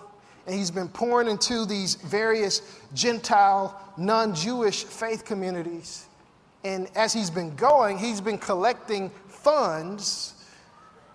And 0.45 0.55
he's 0.55 0.71
been 0.71 0.89
pouring 0.89 1.29
into 1.29 1.65
these 1.65 1.95
various 1.95 2.62
Gentile, 2.93 3.79
non 3.95 4.35
Jewish 4.35 4.83
faith 4.83 5.23
communities. 5.23 6.07
And 6.65 6.89
as 6.95 7.13
he's 7.13 7.29
been 7.29 7.55
going, 7.55 7.97
he's 7.97 8.19
been 8.19 8.38
collecting 8.38 9.09
funds 9.27 10.32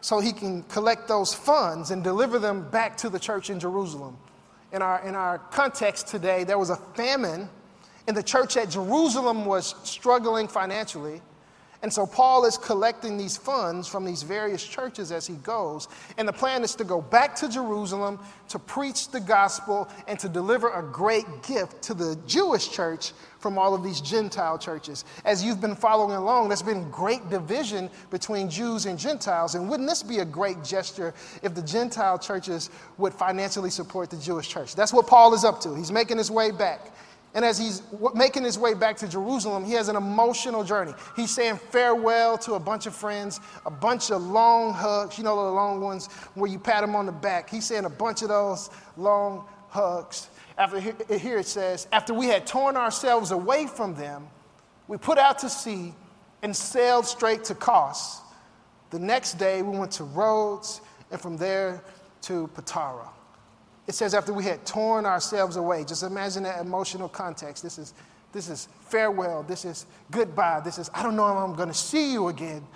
so 0.01 0.21
he 0.21 0.33
can 0.33 0.63
collect 0.65 1.09
those 1.09 1.35
funds 1.35 1.91
and 1.91 2.05
deliver 2.05 2.39
them 2.39 2.69
back 2.71 2.97
to 2.99 3.09
the 3.09 3.19
church 3.19 3.51
in 3.51 3.59
Jerusalem. 3.59 4.17
In 4.73 4.83
our, 4.83 5.07
in 5.07 5.15
our 5.15 5.39
context 5.39 6.09
today, 6.09 6.45
there 6.45 6.59
was 6.59 6.71
a 6.71 6.77
famine, 6.77 7.49
and 8.07 8.17
the 8.17 8.23
church 8.23 8.57
at 8.57 8.71
Jerusalem 8.71 9.45
was 9.45 9.75
struggling 9.83 10.47
financially. 10.47 11.23
And 11.81 11.93
so 11.93 12.07
Paul 12.07 12.45
is 12.45 12.59
collecting 12.59 13.17
these 13.17 13.37
funds 13.37 13.87
from 13.87 14.05
these 14.05 14.25
various 14.25 14.65
churches 14.65 15.13
as 15.13 15.27
he 15.27 15.35
goes. 15.37 15.87
And 16.17 16.27
the 16.27 16.33
plan 16.33 16.65
is 16.65 16.75
to 16.77 16.85
go 16.85 17.01
back 17.01 17.37
to 17.37 17.49
Jerusalem 17.49 18.19
to 18.49 18.59
preach 18.59 19.11
the 19.11 19.21
gospel 19.21 19.89
and 20.09 20.19
to 20.19 20.29
deliver 20.29 20.71
a 20.71 20.83
great 20.83 21.27
gift 21.47 21.83
to 21.83 21.95
the 21.95 22.19
Jewish 22.27 22.71
church 22.71 23.13
from 23.39 23.59
all 23.59 23.75
of 23.75 23.83
these 23.83 24.01
Gentile 24.01 24.59
churches. 24.59 25.05
As 25.25 25.45
you've 25.45 25.61
been 25.61 25.77
following 25.77 26.17
along, 26.17 26.49
there's 26.49 26.63
been 26.63 26.91
great 26.91 27.29
division 27.31 27.91
between 28.11 28.51
Jews 28.51 28.87
and 28.87 28.99
Gentiles. 28.99 29.55
And 29.55 29.69
wouldn't 29.69 29.89
this 29.89 30.03
be 30.03 30.19
a 30.19 30.25
great 30.25 30.63
gesture 30.65 31.15
if 31.43 31.55
the 31.55 31.63
Gentile 31.63 32.19
churches 32.19 32.71
would 32.99 33.15
financially 33.15 33.71
support 33.71 34.11
the 34.11 34.17
Jewish 34.17 34.49
church? 34.49 34.75
That's 34.75 34.93
what 34.93 35.07
Paul 35.07 35.35
is 35.35 35.45
up 35.45 35.61
to. 35.63 35.75
He's 35.75 35.93
making 35.93 36.19
his 36.19 36.31
way 36.31 36.51
back. 36.51 36.93
And 37.35 37.45
as 37.45 37.59
he's 37.59 37.83
making 38.15 38.43
his 38.43 38.59
way 38.59 38.75
back 38.75 38.97
to 38.99 39.09
Jerusalem, 39.09 39.65
he 39.65 39.73
has 39.75 39.89
an 39.89 39.97
emotional 39.97 40.65
journey. 40.65 40.95
He's 41.15 41.31
saying 41.31 41.57
farewell 41.57 42.39
to 42.39 42.55
a 42.55 42.59
bunch 42.59 42.87
of 42.87 42.97
friends, 42.97 43.39
a 43.67 43.71
bunch 43.71 44.11
of 44.11 44.23
long 44.23 44.73
hugs, 44.73 45.19
you 45.19 45.25
know, 45.25 45.37
the 45.37 45.51
long 45.51 45.81
ones 45.81 46.07
where 46.35 46.51
you 46.51 46.59
pat 46.59 46.81
them 46.81 46.97
on 46.97 47.07
the 47.07 47.13
back. 47.13 47.51
He's 47.51 47.67
saying 47.67 47.85
a 47.85 47.91
bunch 47.91 48.23
of 48.23 48.29
those 48.29 48.71
long 48.97 49.45
hugs. 49.69 50.31
After 50.59 50.81
here 50.81 51.39
it 51.39 51.47
says, 51.47 51.87
after 51.93 52.13
we 52.13 52.27
had 52.27 52.47
torn 52.47 52.77
ourselves 52.77 53.31
away 53.31 53.67
from 53.67 53.95
them, 53.95 54.27
we 54.89 54.97
put 54.97 55.17
out 55.17 55.39
to 55.39 55.49
sea 55.49 55.95
and 56.43 56.55
sailed 56.55 57.07
straight 57.07 57.45
to 57.45 57.55
Kos. 57.55 58.21
The 58.91 58.99
next 58.99 59.35
day 59.35 59.63
we 59.63 59.79
went 59.79 59.93
to 59.93 60.05
Rhodes 60.05 60.81
and 61.11 61.21
from 61.21 61.37
there 61.37 61.83
to 62.23 62.51
Patara. 62.55 63.09
It 63.87 63.95
says, 63.95 64.15
after 64.15 64.33
we 64.33 64.45
had 64.45 64.67
torn 64.67 65.07
ourselves 65.07 65.57
away, 65.57 65.85
just 65.85 66.03
imagine 66.03 66.43
that 66.43 66.61
emotional 66.61 67.09
context. 67.09 67.63
This 67.63 67.79
is, 67.79 67.95
this 68.33 68.49
is 68.49 68.69
farewell. 68.81 69.45
This 69.45 69.65
is 69.65 69.87
goodbye. 70.11 70.61
This 70.65 70.79
is, 70.79 70.91
I 70.93 71.03
don't 71.03 71.17
know 71.17 71.31
if 71.31 71.37
I'm 71.39 71.55
going 71.55 71.69
to 71.69 71.75
see 71.75 72.13
you 72.13 72.29
again. 72.29 72.67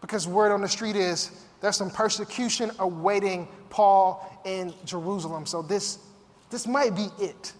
Because 0.00 0.26
word 0.26 0.50
on 0.52 0.62
the 0.62 0.68
street 0.68 0.96
is 0.96 1.44
there's 1.60 1.76
some 1.76 1.90
persecution 1.90 2.70
awaiting 2.78 3.48
Paul 3.68 4.40
in 4.46 4.72
Jerusalem. 4.86 5.44
So 5.44 5.60
this, 5.60 5.98
this 6.50 6.66
might 6.66 6.94
be 6.94 7.08
it. 7.18 7.52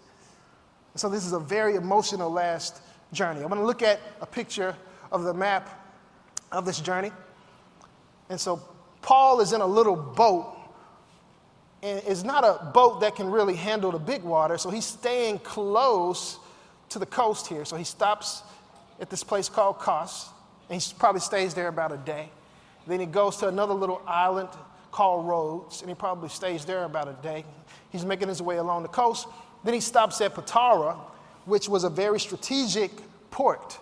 So 0.96 1.08
this 1.08 1.24
is 1.24 1.32
a 1.32 1.40
very 1.40 1.76
emotional 1.76 2.30
last 2.30 2.82
journey. 3.12 3.40
I'm 3.40 3.48
going 3.48 3.60
to 3.60 3.66
look 3.66 3.82
at 3.82 4.00
a 4.20 4.26
picture 4.26 4.74
of 5.12 5.22
the 5.22 5.34
map 5.34 5.68
of 6.52 6.64
this 6.64 6.80
journey. 6.80 7.12
And 8.28 8.40
so 8.40 8.60
Paul 9.02 9.40
is 9.40 9.52
in 9.52 9.60
a 9.60 9.66
little 9.66 9.96
boat 9.96 10.56
and 11.82 12.02
it's 12.06 12.24
not 12.24 12.44
a 12.44 12.66
boat 12.72 13.00
that 13.00 13.16
can 13.16 13.30
really 13.30 13.56
handle 13.56 13.90
the 13.90 13.98
big 13.98 14.22
water, 14.22 14.58
so 14.58 14.68
he's 14.68 14.84
staying 14.84 15.38
close 15.38 16.38
to 16.90 16.98
the 16.98 17.06
coast 17.06 17.46
here. 17.46 17.64
So 17.64 17.76
he 17.76 17.84
stops 17.84 18.42
at 19.00 19.08
this 19.08 19.24
place 19.24 19.48
called 19.48 19.78
Kos, 19.78 20.28
and 20.68 20.80
he 20.80 20.92
probably 20.98 21.22
stays 21.22 21.54
there 21.54 21.68
about 21.68 21.90
a 21.90 21.96
day. 21.96 22.28
Then 22.86 23.00
he 23.00 23.06
goes 23.06 23.38
to 23.38 23.48
another 23.48 23.72
little 23.72 24.02
island 24.06 24.50
called 24.90 25.26
Rhodes, 25.26 25.80
and 25.80 25.88
he 25.88 25.94
probably 25.94 26.28
stays 26.28 26.64
there 26.64 26.84
about 26.84 27.08
a 27.08 27.16
day. 27.22 27.44
He's 27.90 28.04
making 28.04 28.28
his 28.28 28.42
way 28.42 28.56
along 28.56 28.82
the 28.82 28.88
coast. 28.88 29.28
Then 29.64 29.74
he 29.74 29.80
stops 29.80 30.20
at 30.20 30.34
Patara, 30.34 30.96
which 31.44 31.68
was 31.68 31.84
a 31.84 31.90
very 31.90 32.20
strategic 32.20 32.90
port. 33.30 33.78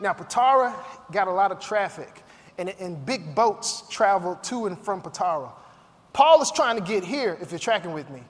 Now, 0.00 0.12
Patara 0.12 0.74
got 1.12 1.28
a 1.28 1.32
lot 1.32 1.52
of 1.52 1.60
traffic. 1.60 2.22
and, 2.58 2.74
and 2.80 3.04
big 3.04 3.34
boats 3.34 3.84
travel 3.88 4.36
to 4.42 4.66
and 4.66 4.78
from 4.78 5.02
Patara. 5.02 5.50
Paul 6.12 6.42
is 6.42 6.50
trying 6.50 6.76
to 6.76 6.82
get 6.82 7.04
here, 7.04 7.38
if 7.40 7.50
you're 7.50 7.58
tracking 7.58 7.92
with 7.92 8.08
me. 8.10 8.22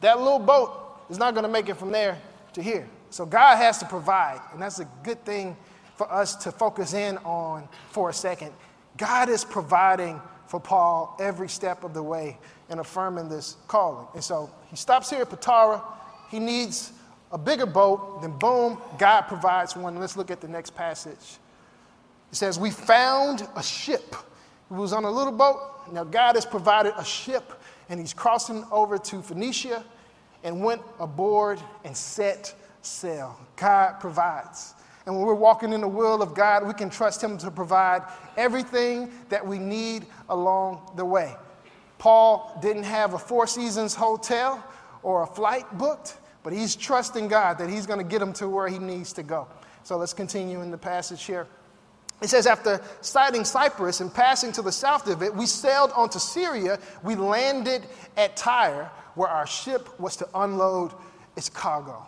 That 0.00 0.18
little 0.18 0.38
boat 0.38 1.00
is 1.10 1.18
not 1.18 1.34
going 1.34 1.44
to 1.44 1.50
make 1.50 1.68
it 1.68 1.76
from 1.76 1.90
there 1.90 2.18
to 2.52 2.62
here. 2.62 2.88
So 3.10 3.26
God 3.26 3.56
has 3.56 3.78
to 3.78 3.86
provide, 3.86 4.40
and 4.52 4.62
that's 4.62 4.78
a 4.78 4.88
good 5.02 5.24
thing 5.24 5.56
for 5.96 6.10
us 6.10 6.34
to 6.36 6.52
focus 6.52 6.94
in 6.94 7.18
on 7.18 7.68
for 7.90 8.10
a 8.10 8.12
second. 8.12 8.52
God 8.96 9.28
is 9.28 9.44
providing 9.44 10.20
for 10.54 10.60
Paul 10.60 11.16
every 11.18 11.48
step 11.48 11.82
of 11.82 11.94
the 11.94 12.02
way 12.04 12.38
in 12.70 12.78
affirming 12.78 13.28
this 13.28 13.56
calling. 13.66 14.06
And 14.14 14.22
so 14.22 14.48
he 14.70 14.76
stops 14.76 15.10
here 15.10 15.22
at 15.22 15.28
Patara. 15.28 15.82
He 16.30 16.38
needs 16.38 16.92
a 17.32 17.38
bigger 17.38 17.66
boat. 17.66 18.22
Then, 18.22 18.38
boom, 18.38 18.78
God 18.96 19.22
provides 19.22 19.74
one. 19.74 19.96
Let's 19.96 20.16
look 20.16 20.30
at 20.30 20.40
the 20.40 20.46
next 20.46 20.76
passage. 20.76 21.38
It 22.30 22.36
says, 22.36 22.56
We 22.56 22.70
found 22.70 23.48
a 23.56 23.64
ship. 23.64 24.14
It 24.70 24.74
was 24.74 24.92
on 24.92 25.02
a 25.02 25.10
little 25.10 25.32
boat. 25.32 25.58
Now, 25.92 26.04
God 26.04 26.36
has 26.36 26.46
provided 26.46 26.92
a 26.96 27.04
ship, 27.04 27.60
and 27.88 27.98
he's 27.98 28.14
crossing 28.14 28.64
over 28.70 28.96
to 28.96 29.22
Phoenicia 29.22 29.84
and 30.44 30.62
went 30.62 30.82
aboard 31.00 31.58
and 31.84 31.96
set 31.96 32.54
sail. 32.80 33.36
God 33.56 33.98
provides. 33.98 34.74
And 35.06 35.14
when 35.14 35.26
we're 35.26 35.34
walking 35.34 35.72
in 35.72 35.82
the 35.82 35.88
will 35.88 36.22
of 36.22 36.34
God, 36.34 36.66
we 36.66 36.72
can 36.72 36.88
trust 36.88 37.22
Him 37.22 37.36
to 37.38 37.50
provide 37.50 38.02
everything 38.36 39.10
that 39.28 39.46
we 39.46 39.58
need 39.58 40.06
along 40.28 40.92
the 40.96 41.04
way. 41.04 41.34
Paul 41.98 42.58
didn't 42.62 42.84
have 42.84 43.14
a 43.14 43.18
Four 43.18 43.46
Seasons 43.46 43.94
hotel 43.94 44.64
or 45.02 45.22
a 45.22 45.26
flight 45.26 45.66
booked, 45.76 46.16
but 46.42 46.52
he's 46.52 46.76
trusting 46.76 47.28
God 47.28 47.58
that 47.58 47.70
He's 47.70 47.86
going 47.86 47.98
to 47.98 48.04
get 48.04 48.20
him 48.20 48.32
to 48.34 48.48
where 48.48 48.68
he 48.68 48.78
needs 48.78 49.12
to 49.14 49.22
go. 49.22 49.46
So 49.84 49.96
let's 49.96 50.14
continue 50.14 50.62
in 50.62 50.70
the 50.70 50.78
passage 50.78 51.24
here. 51.24 51.46
It 52.22 52.28
says, 52.28 52.46
after 52.46 52.80
sighting 53.00 53.44
Cyprus 53.44 54.00
and 54.00 54.12
passing 54.12 54.52
to 54.52 54.62
the 54.62 54.72
south 54.72 55.08
of 55.08 55.22
it, 55.22 55.34
we 55.34 55.46
sailed 55.46 55.92
on 55.94 56.08
to 56.10 56.20
Syria. 56.20 56.78
We 57.02 57.16
landed 57.16 57.84
at 58.16 58.36
Tyre, 58.36 58.90
where 59.14 59.28
our 59.28 59.46
ship 59.46 60.00
was 60.00 60.16
to 60.16 60.28
unload 60.34 60.92
its 61.36 61.50
cargo. 61.50 62.06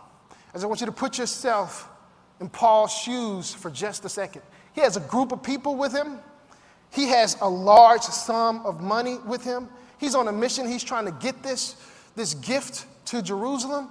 As 0.53 0.63
I 0.63 0.67
want 0.67 0.79
you 0.79 0.87
to 0.87 0.91
put 0.91 1.19
yourself 1.19 1.89
in 2.39 2.49
Paul's 2.49 2.93
shoes 2.93 3.53
for 3.53 3.69
just 3.69 4.05
a 4.05 4.09
second. 4.09 4.41
He 4.73 4.81
has 4.81 4.97
a 4.97 5.01
group 5.01 5.31
of 5.31 5.41
people 5.41 5.75
with 5.75 5.93
him, 5.93 6.19
he 6.91 7.07
has 7.09 7.37
a 7.41 7.49
large 7.49 8.01
sum 8.01 8.65
of 8.65 8.81
money 8.81 9.17
with 9.25 9.43
him. 9.43 9.69
He's 9.97 10.15
on 10.15 10.27
a 10.27 10.31
mission. 10.31 10.67
He's 10.67 10.83
trying 10.83 11.05
to 11.05 11.11
get 11.11 11.43
this, 11.43 11.75
this 12.15 12.33
gift 12.33 12.85
to 13.05 13.21
Jerusalem. 13.21 13.89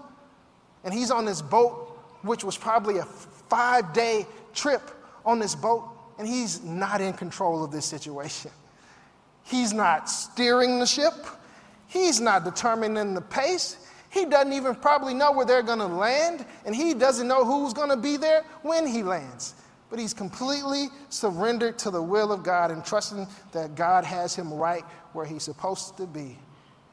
And 0.85 0.95
he's 0.95 1.11
on 1.11 1.25
this 1.25 1.43
boat, 1.43 1.99
which 2.23 2.45
was 2.45 2.57
probably 2.57 2.99
a 2.99 3.05
five 3.05 3.93
day 3.93 4.27
trip 4.55 4.83
on 5.25 5.39
this 5.39 5.55
boat. 5.55 5.89
And 6.19 6.27
he's 6.27 6.63
not 6.63 7.01
in 7.01 7.13
control 7.13 7.63
of 7.63 7.71
this 7.71 7.85
situation. 7.85 8.51
He's 9.43 9.73
not 9.73 10.09
steering 10.09 10.81
the 10.81 10.87
ship, 10.87 11.15
he's 11.87 12.21
not 12.21 12.45
determining 12.45 13.15
the 13.15 13.21
pace. 13.21 13.77
He 14.17 14.25
doesn't 14.25 14.55
even 14.55 14.75
probably 14.75 15.13
know 15.13 15.31
where 15.31 15.45
they're 15.45 15.63
going 15.63 15.79
to 15.79 15.87
land, 15.87 16.47
and 16.65 16.75
he 16.75 16.95
doesn't 16.95 17.29
know 17.29 17.45
who's 17.45 17.75
going 17.75 17.91
to 17.91 17.99
be 17.99 18.17
there 18.17 18.45
when 18.63 18.87
he 18.87 19.03
lands. 19.03 19.55
But 19.91 19.99
he's 19.99 20.15
completely 20.15 20.89
surrendered 21.11 21.79
to 21.81 21.91
the 21.91 22.01
will 22.01 22.33
of 22.33 22.43
God 22.43 22.71
and 22.71 22.83
trusting 22.83 23.29
that 23.53 23.75
God 23.75 24.05
has 24.05 24.35
him 24.35 24.51
right 24.55 24.85
where 25.13 25.27
he's 25.27 25.43
supposed 25.43 25.99
to 25.99 26.07
be. 26.07 26.39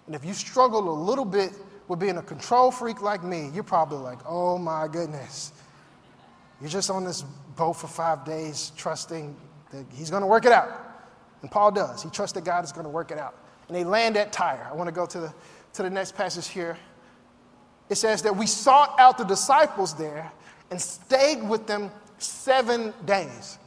And 0.05 0.15
if 0.15 0.25
you 0.25 0.33
struggle 0.33 0.89
a 0.89 0.99
little 1.01 1.23
bit 1.23 1.53
with 1.87 1.97
being 1.97 2.17
a 2.17 2.21
control 2.21 2.71
freak 2.71 3.01
like 3.01 3.23
me, 3.23 3.49
you're 3.53 3.63
probably 3.63 3.99
like, 3.99 4.19
oh 4.27 4.57
my 4.57 4.89
goodness. 4.89 5.53
You're 6.59 6.69
just 6.69 6.89
on 6.89 7.05
this 7.05 7.21
boat 7.55 7.73
for 7.73 7.87
five 7.87 8.25
days, 8.25 8.73
trusting 8.75 9.33
that 9.71 9.85
he's 9.93 10.09
going 10.09 10.23
to 10.23 10.27
work 10.27 10.43
it 10.43 10.51
out. 10.51 11.07
And 11.41 11.49
Paul 11.49 11.71
does. 11.71 12.03
He 12.03 12.09
trusts 12.09 12.33
that 12.33 12.43
God 12.43 12.65
is 12.65 12.73
going 12.73 12.85
to 12.85 12.91
work 12.91 13.11
it 13.11 13.17
out. 13.17 13.35
And 13.69 13.77
they 13.77 13.85
land 13.85 14.17
at 14.17 14.33
Tyre. 14.33 14.67
I 14.69 14.75
want 14.75 14.89
to 14.89 14.93
go 14.93 15.05
to 15.05 15.19
the, 15.21 15.33
to 15.71 15.83
the 15.83 15.89
next 15.89 16.15
passage 16.15 16.49
here 16.49 16.77
it 17.89 17.95
says 17.95 18.21
that 18.23 18.35
we 18.35 18.47
sought 18.47 18.95
out 18.99 19.17
the 19.17 19.23
disciples 19.23 19.93
there 19.95 20.31
and 20.71 20.81
stayed 20.81 21.47
with 21.47 21.67
them 21.67 21.91
seven 22.17 22.93
days. 23.05 23.59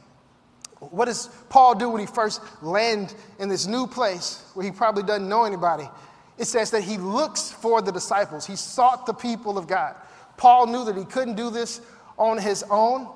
What 0.79 1.05
does 1.05 1.27
Paul 1.49 1.75
do 1.75 1.89
when 1.89 2.01
he 2.01 2.07
first 2.07 2.41
lands 2.61 3.15
in 3.39 3.49
this 3.49 3.65
new 3.65 3.87
place 3.87 4.43
where 4.53 4.65
he 4.65 4.71
probably 4.71 5.03
doesn't 5.03 5.27
know 5.27 5.43
anybody? 5.43 5.89
It 6.37 6.45
says 6.45 6.69
that 6.71 6.83
he 6.83 6.97
looks 6.97 7.51
for 7.51 7.81
the 7.81 7.91
disciples. 7.91 8.45
He 8.45 8.55
sought 8.55 9.05
the 9.05 9.13
people 9.13 9.57
of 9.57 9.67
God. 9.67 9.95
Paul 10.37 10.67
knew 10.67 10.85
that 10.85 10.95
he 10.95 11.05
couldn't 11.05 11.35
do 11.35 11.49
this 11.49 11.81
on 12.17 12.37
his 12.37 12.63
own. 12.69 13.07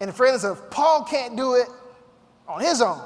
And 0.00 0.12
friends, 0.14 0.44
if 0.44 0.58
Paul 0.70 1.04
can't 1.04 1.36
do 1.36 1.54
it 1.54 1.68
on 2.48 2.60
his 2.60 2.82
own, 2.82 3.00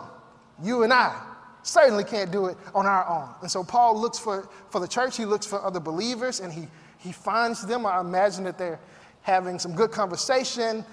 you 0.63 0.83
and 0.83 0.93
I 0.93 1.21
certainly 1.63 2.05
can't 2.05 2.31
do 2.31 2.47
it 2.47 2.57
on 2.75 2.87
our 2.87 3.07
own. 3.09 3.29
And 3.43 3.51
so 3.51 3.65
Paul 3.65 4.01
looks 4.01 4.19
for, 4.19 4.49
for 4.71 4.81
the 4.81 4.89
church, 4.89 5.17
he 5.17 5.25
looks 5.25 5.47
for 5.47 5.63
other 5.63 5.81
believers, 5.81 6.41
and 6.41 6.53
he 6.53 6.69
he 7.05 7.13
finds 7.13 7.67
them. 7.67 7.85
I 7.85 8.01
imagine 8.01 8.45
that 8.45 8.57
they're 8.57 8.81
having 9.21 9.59
some 9.59 9.75
good 9.75 9.93
conversation 9.93 10.85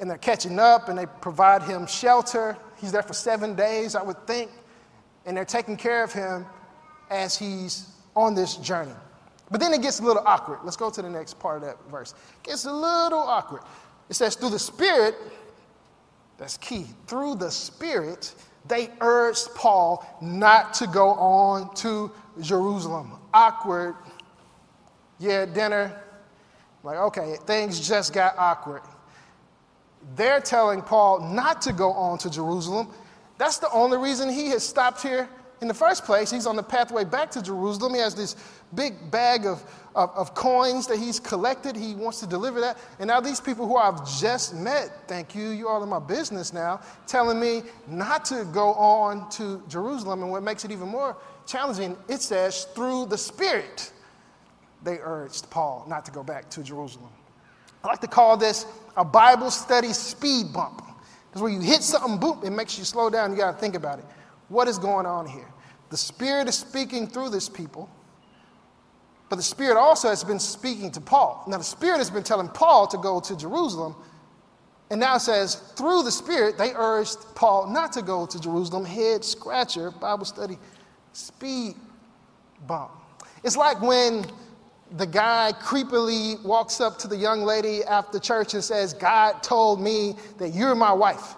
and 0.00 0.10
they're 0.10 0.18
catching 0.18 0.58
up 0.58 0.88
and 0.88 0.98
they 0.98 1.06
provide 1.06 1.62
him 1.62 1.86
shelter. 1.86 2.56
He's 2.80 2.90
there 2.90 3.02
for 3.02 3.12
seven 3.12 3.54
days, 3.54 3.94
I 3.94 4.02
would 4.02 4.26
think, 4.26 4.50
and 5.24 5.36
they're 5.36 5.44
taking 5.44 5.76
care 5.76 6.02
of 6.02 6.12
him 6.12 6.44
as 7.10 7.38
he's 7.38 7.86
on 8.16 8.34
this 8.34 8.56
journey. 8.56 8.92
But 9.52 9.60
then 9.60 9.72
it 9.72 9.82
gets 9.82 10.00
a 10.00 10.02
little 10.02 10.24
awkward. 10.26 10.58
Let's 10.64 10.76
go 10.76 10.90
to 10.90 11.00
the 11.00 11.10
next 11.10 11.38
part 11.38 11.58
of 11.58 11.62
that 11.62 11.76
verse. 11.88 12.12
It 12.42 12.48
gets 12.48 12.64
a 12.64 12.72
little 12.72 13.20
awkward. 13.20 13.62
It 14.08 14.14
says, 14.14 14.34
through 14.34 14.50
the 14.50 14.58
Spirit, 14.58 15.14
that's 16.38 16.56
key, 16.56 16.86
through 17.06 17.36
the 17.36 17.50
Spirit, 17.50 18.34
they 18.66 18.90
urged 19.00 19.54
Paul 19.54 20.04
not 20.20 20.74
to 20.74 20.88
go 20.88 21.10
on 21.10 21.72
to 21.76 22.10
Jerusalem. 22.40 23.12
Awkward 23.32 23.94
yeah, 25.22 25.46
dinner. 25.46 26.02
Like, 26.82 26.96
okay, 26.96 27.36
things 27.46 27.86
just 27.86 28.12
got 28.12 28.34
awkward. 28.36 28.82
They're 30.16 30.40
telling 30.40 30.82
Paul 30.82 31.20
not 31.20 31.62
to 31.62 31.72
go 31.72 31.92
on 31.92 32.18
to 32.18 32.30
Jerusalem. 32.30 32.88
That's 33.38 33.58
the 33.58 33.70
only 33.70 33.98
reason 33.98 34.28
he 34.28 34.48
has 34.48 34.66
stopped 34.66 35.00
here 35.00 35.28
in 35.60 35.68
the 35.68 35.74
first 35.74 36.04
place. 36.04 36.28
He's 36.28 36.46
on 36.46 36.56
the 36.56 36.62
pathway 36.62 37.04
back 37.04 37.30
to 37.32 37.42
Jerusalem. 37.42 37.94
He 37.94 38.00
has 38.00 38.16
this 38.16 38.34
big 38.74 39.12
bag 39.12 39.46
of, 39.46 39.62
of, 39.94 40.10
of, 40.16 40.34
coins 40.34 40.88
that 40.88 40.98
he's 40.98 41.20
collected. 41.20 41.76
He 41.76 41.94
wants 41.94 42.18
to 42.18 42.26
deliver 42.26 42.60
that. 42.60 42.76
And 42.98 43.06
now, 43.06 43.20
these 43.20 43.40
people 43.40 43.68
who 43.68 43.76
I've 43.76 44.04
just 44.18 44.56
met, 44.56 45.06
thank 45.06 45.36
you, 45.36 45.50
you 45.50 45.68
all 45.68 45.84
in 45.84 45.88
my 45.88 46.00
business 46.00 46.52
now, 46.52 46.80
telling 47.06 47.38
me 47.38 47.62
not 47.86 48.24
to 48.26 48.44
go 48.52 48.74
on 48.74 49.30
to 49.30 49.62
Jerusalem. 49.68 50.22
And 50.22 50.32
what 50.32 50.42
makes 50.42 50.64
it 50.64 50.72
even 50.72 50.88
more 50.88 51.16
challenging, 51.46 51.96
it 52.08 52.22
says, 52.22 52.64
through 52.74 53.06
the 53.06 53.18
Spirit 53.18 53.92
they 54.84 54.98
urged 54.98 55.48
Paul 55.50 55.84
not 55.88 56.04
to 56.06 56.12
go 56.12 56.22
back 56.22 56.50
to 56.50 56.62
Jerusalem. 56.62 57.10
I 57.84 57.88
like 57.88 58.00
to 58.00 58.06
call 58.06 58.36
this 58.36 58.66
a 58.96 59.04
Bible 59.04 59.50
study 59.50 59.92
speed 59.92 60.52
bump. 60.52 60.82
Because 61.28 61.42
when 61.42 61.52
you 61.54 61.60
hit 61.60 61.82
something, 61.82 62.18
boom, 62.18 62.40
it 62.44 62.50
makes 62.50 62.78
you 62.78 62.84
slow 62.84 63.08
down. 63.08 63.32
You 63.32 63.38
got 63.38 63.52
to 63.52 63.58
think 63.58 63.74
about 63.74 63.98
it. 63.98 64.04
What 64.48 64.68
is 64.68 64.78
going 64.78 65.06
on 65.06 65.26
here? 65.26 65.48
The 65.90 65.96
Spirit 65.96 66.48
is 66.48 66.56
speaking 66.56 67.06
through 67.06 67.30
this 67.30 67.48
people, 67.48 67.88
but 69.28 69.36
the 69.36 69.42
Spirit 69.42 69.78
also 69.78 70.08
has 70.08 70.22
been 70.22 70.38
speaking 70.38 70.90
to 70.92 71.00
Paul. 71.00 71.42
Now, 71.46 71.58
the 71.58 71.64
Spirit 71.64 71.98
has 71.98 72.10
been 72.10 72.22
telling 72.22 72.48
Paul 72.48 72.86
to 72.88 72.98
go 72.98 73.18
to 73.20 73.36
Jerusalem, 73.36 73.96
and 74.90 75.00
now 75.00 75.16
it 75.16 75.20
says, 75.20 75.54
through 75.76 76.02
the 76.02 76.10
Spirit, 76.10 76.58
they 76.58 76.72
urged 76.74 77.16
Paul 77.34 77.66
not 77.66 77.92
to 77.94 78.02
go 78.02 78.26
to 78.26 78.40
Jerusalem. 78.40 78.84
Head 78.84 79.24
scratcher, 79.24 79.90
Bible 79.90 80.26
study, 80.26 80.58
speed 81.14 81.76
bump. 82.66 82.90
It's 83.42 83.56
like 83.56 83.80
when 83.80 84.26
the 84.96 85.06
guy 85.06 85.52
creepily 85.60 86.42
walks 86.44 86.80
up 86.80 86.98
to 86.98 87.08
the 87.08 87.16
young 87.16 87.42
lady 87.42 87.82
after 87.84 88.18
church 88.18 88.54
and 88.54 88.62
says, 88.62 88.92
God 88.92 89.42
told 89.42 89.80
me 89.80 90.16
that 90.38 90.50
you're 90.50 90.74
my 90.74 90.92
wife. 90.92 91.34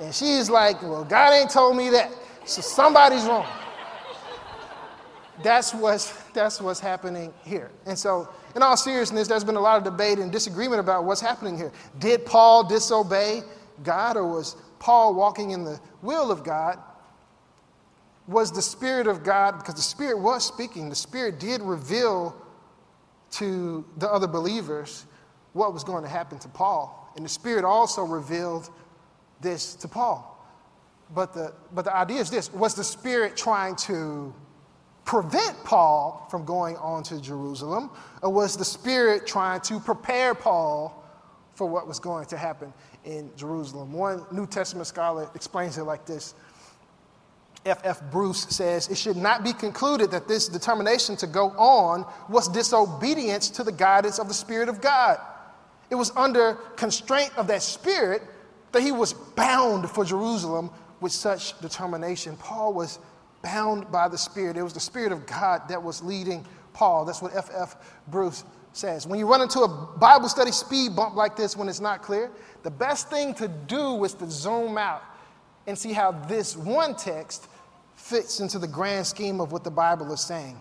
And 0.00 0.14
she's 0.14 0.50
like, 0.50 0.82
Well, 0.82 1.04
God 1.04 1.32
ain't 1.32 1.50
told 1.50 1.76
me 1.76 1.90
that. 1.90 2.10
So 2.44 2.60
somebody's 2.60 3.24
wrong. 3.24 3.46
That's 5.42 5.72
what's, 5.72 6.12
that's 6.34 6.60
what's 6.60 6.80
happening 6.80 7.32
here. 7.44 7.70
And 7.86 7.98
so, 7.98 8.28
in 8.54 8.62
all 8.62 8.76
seriousness, 8.76 9.28
there's 9.28 9.44
been 9.44 9.56
a 9.56 9.60
lot 9.60 9.78
of 9.78 9.84
debate 9.84 10.18
and 10.18 10.30
disagreement 10.30 10.78
about 10.78 11.04
what's 11.04 11.20
happening 11.20 11.56
here. 11.56 11.72
Did 11.98 12.26
Paul 12.26 12.64
disobey 12.64 13.42
God, 13.82 14.16
or 14.16 14.26
was 14.26 14.56
Paul 14.78 15.14
walking 15.14 15.50
in 15.50 15.64
the 15.64 15.80
will 16.02 16.30
of 16.30 16.44
God? 16.44 16.78
Was 18.26 18.52
the 18.52 18.62
Spirit 18.62 19.06
of 19.06 19.24
God, 19.24 19.58
because 19.58 19.74
the 19.74 19.82
Spirit 19.82 20.18
was 20.18 20.44
speaking, 20.44 20.88
the 20.88 20.94
Spirit 20.94 21.40
did 21.40 21.60
reveal 21.60 22.36
to 23.32 23.84
the 23.96 24.08
other 24.08 24.26
believers 24.26 25.06
what 25.52 25.72
was 25.72 25.84
going 25.84 26.02
to 26.02 26.08
happen 26.08 26.38
to 26.38 26.48
Paul. 26.48 27.12
And 27.16 27.24
the 27.24 27.28
Spirit 27.28 27.64
also 27.64 28.04
revealed 28.04 28.70
this 29.40 29.74
to 29.76 29.88
Paul. 29.88 30.28
But 31.14 31.34
the, 31.34 31.52
but 31.72 31.84
the 31.84 31.94
idea 31.94 32.20
is 32.20 32.30
this 32.30 32.52
was 32.52 32.74
the 32.74 32.84
Spirit 32.84 33.36
trying 33.36 33.76
to 33.76 34.34
prevent 35.04 35.62
Paul 35.64 36.26
from 36.30 36.44
going 36.44 36.76
on 36.76 37.02
to 37.04 37.20
Jerusalem, 37.20 37.90
or 38.22 38.30
was 38.30 38.56
the 38.56 38.64
Spirit 38.64 39.26
trying 39.26 39.60
to 39.62 39.80
prepare 39.80 40.34
Paul 40.34 41.04
for 41.54 41.66
what 41.66 41.86
was 41.86 41.98
going 41.98 42.26
to 42.26 42.36
happen 42.36 42.72
in 43.04 43.30
Jerusalem. 43.36 43.92
One 43.92 44.24
New 44.30 44.46
Testament 44.46 44.86
scholar 44.86 45.28
explains 45.34 45.76
it 45.76 45.82
like 45.82 46.06
this. 46.06 46.34
F. 47.64 47.80
F. 47.84 48.02
Bruce 48.10 48.42
says, 48.48 48.88
It 48.88 48.98
should 48.98 49.16
not 49.16 49.44
be 49.44 49.52
concluded 49.52 50.10
that 50.10 50.26
this 50.26 50.48
determination 50.48 51.16
to 51.16 51.26
go 51.26 51.50
on 51.50 52.04
was 52.28 52.48
disobedience 52.48 53.50
to 53.50 53.62
the 53.62 53.72
guidance 53.72 54.18
of 54.18 54.28
the 54.28 54.34
Spirit 54.34 54.68
of 54.68 54.80
God. 54.80 55.18
It 55.90 55.94
was 55.94 56.10
under 56.16 56.54
constraint 56.76 57.30
of 57.36 57.46
that 57.48 57.62
Spirit 57.62 58.22
that 58.72 58.82
he 58.82 58.90
was 58.90 59.12
bound 59.12 59.88
for 59.90 60.04
Jerusalem 60.04 60.70
with 61.00 61.12
such 61.12 61.58
determination. 61.60 62.36
Paul 62.36 62.72
was 62.72 62.98
bound 63.42 63.90
by 63.92 64.08
the 64.08 64.18
Spirit. 64.18 64.56
It 64.56 64.62
was 64.62 64.72
the 64.72 64.80
Spirit 64.80 65.12
of 65.12 65.26
God 65.26 65.68
that 65.68 65.82
was 65.82 66.02
leading 66.02 66.44
Paul. 66.72 67.04
That's 67.04 67.22
what 67.22 67.34
F. 67.34 67.50
F. 67.54 67.76
Bruce 68.08 68.44
says. 68.72 69.06
When 69.06 69.18
you 69.18 69.28
run 69.28 69.42
into 69.42 69.60
a 69.60 69.68
Bible 69.68 70.28
study 70.28 70.50
speed 70.50 70.96
bump 70.96 71.14
like 71.14 71.36
this 71.36 71.56
when 71.56 71.68
it's 71.68 71.80
not 71.80 72.02
clear, 72.02 72.30
the 72.62 72.70
best 72.70 73.10
thing 73.10 73.34
to 73.34 73.48
do 73.48 74.02
is 74.04 74.14
to 74.14 74.30
zoom 74.30 74.78
out 74.78 75.02
and 75.66 75.78
see 75.78 75.92
how 75.92 76.12
this 76.12 76.56
one 76.56 76.96
text 76.96 77.48
fits 78.02 78.40
into 78.40 78.58
the 78.58 78.66
grand 78.66 79.06
scheme 79.06 79.40
of 79.40 79.52
what 79.52 79.62
the 79.62 79.70
Bible 79.70 80.12
is 80.12 80.20
saying. 80.20 80.60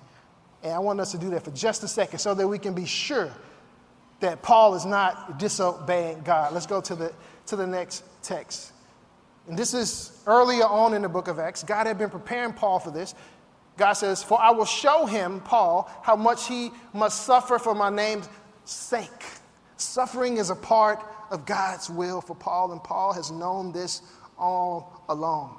And 0.61 0.73
I 0.73 0.79
want 0.79 0.99
us 0.99 1.11
to 1.11 1.17
do 1.17 1.31
that 1.31 1.43
for 1.43 1.49
just 1.51 1.83
a 1.83 1.87
second 1.87 2.19
so 2.19 2.35
that 2.35 2.47
we 2.47 2.59
can 2.59 2.75
be 2.75 2.85
sure 2.85 3.31
that 4.19 4.43
Paul 4.43 4.75
is 4.75 4.85
not 4.85 5.39
disobeying 5.39 6.21
God. 6.21 6.53
Let's 6.53 6.67
go 6.67 6.79
to 6.81 6.95
the, 6.95 7.11
to 7.47 7.55
the 7.55 7.65
next 7.65 8.03
text. 8.21 8.73
And 9.47 9.57
this 9.57 9.73
is 9.73 10.21
earlier 10.27 10.65
on 10.65 10.93
in 10.93 11.01
the 11.01 11.09
book 11.09 11.27
of 11.27 11.39
Acts. 11.39 11.63
God 11.63 11.87
had 11.87 11.97
been 11.97 12.11
preparing 12.11 12.53
Paul 12.53 12.79
for 12.79 12.91
this. 12.91 13.15
God 13.75 13.93
says, 13.93 14.21
For 14.21 14.39
I 14.39 14.51
will 14.51 14.65
show 14.65 15.07
him, 15.07 15.39
Paul, 15.39 15.89
how 16.03 16.15
much 16.15 16.47
he 16.47 16.69
must 16.93 17.25
suffer 17.25 17.57
for 17.57 17.73
my 17.73 17.89
name's 17.89 18.29
sake. 18.65 19.25
Suffering 19.77 20.37
is 20.37 20.51
a 20.51 20.55
part 20.55 21.03
of 21.31 21.47
God's 21.47 21.89
will 21.89 22.21
for 22.21 22.35
Paul, 22.35 22.71
and 22.71 22.83
Paul 22.83 23.13
has 23.13 23.31
known 23.31 23.71
this 23.71 24.03
all 24.37 25.03
along. 25.09 25.57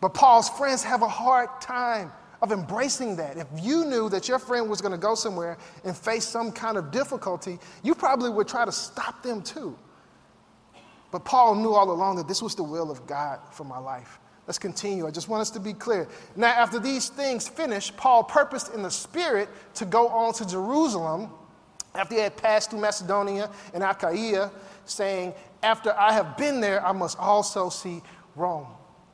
But 0.00 0.14
Paul's 0.14 0.48
friends 0.48 0.82
have 0.84 1.02
a 1.02 1.08
hard 1.08 1.48
time 1.60 2.12
of 2.40 2.52
embracing 2.52 3.16
that. 3.16 3.36
If 3.36 3.46
you 3.60 3.84
knew 3.84 4.08
that 4.10 4.28
your 4.28 4.38
friend 4.38 4.70
was 4.70 4.80
going 4.80 4.92
to 4.92 4.98
go 4.98 5.14
somewhere 5.14 5.58
and 5.84 5.96
face 5.96 6.24
some 6.24 6.52
kind 6.52 6.76
of 6.76 6.90
difficulty, 6.90 7.58
you 7.82 7.94
probably 7.94 8.30
would 8.30 8.46
try 8.46 8.64
to 8.64 8.72
stop 8.72 9.22
them 9.22 9.42
too. 9.42 9.76
But 11.10 11.24
Paul 11.24 11.56
knew 11.56 11.72
all 11.72 11.90
along 11.90 12.16
that 12.16 12.28
this 12.28 12.42
was 12.42 12.54
the 12.54 12.62
will 12.62 12.90
of 12.90 13.06
God 13.06 13.40
for 13.50 13.64
my 13.64 13.78
life. 13.78 14.20
Let's 14.46 14.58
continue. 14.58 15.06
I 15.06 15.10
just 15.10 15.28
want 15.28 15.42
us 15.42 15.50
to 15.50 15.60
be 15.60 15.74
clear. 15.74 16.08
Now, 16.36 16.48
after 16.48 16.78
these 16.78 17.08
things 17.08 17.48
finished, 17.48 17.96
Paul 17.96 18.24
purposed 18.24 18.72
in 18.74 18.82
the 18.82 18.90
Spirit 18.90 19.48
to 19.74 19.84
go 19.84 20.08
on 20.08 20.32
to 20.34 20.46
Jerusalem 20.46 21.30
after 21.94 22.14
he 22.14 22.20
had 22.20 22.36
passed 22.36 22.70
through 22.70 22.80
Macedonia 22.80 23.50
and 23.74 23.82
Achaia, 23.82 24.50
saying, 24.84 25.34
After 25.62 25.92
I 25.92 26.12
have 26.12 26.36
been 26.36 26.60
there, 26.60 26.84
I 26.86 26.92
must 26.92 27.18
also 27.18 27.68
see 27.68 28.02
Rome. 28.36 28.68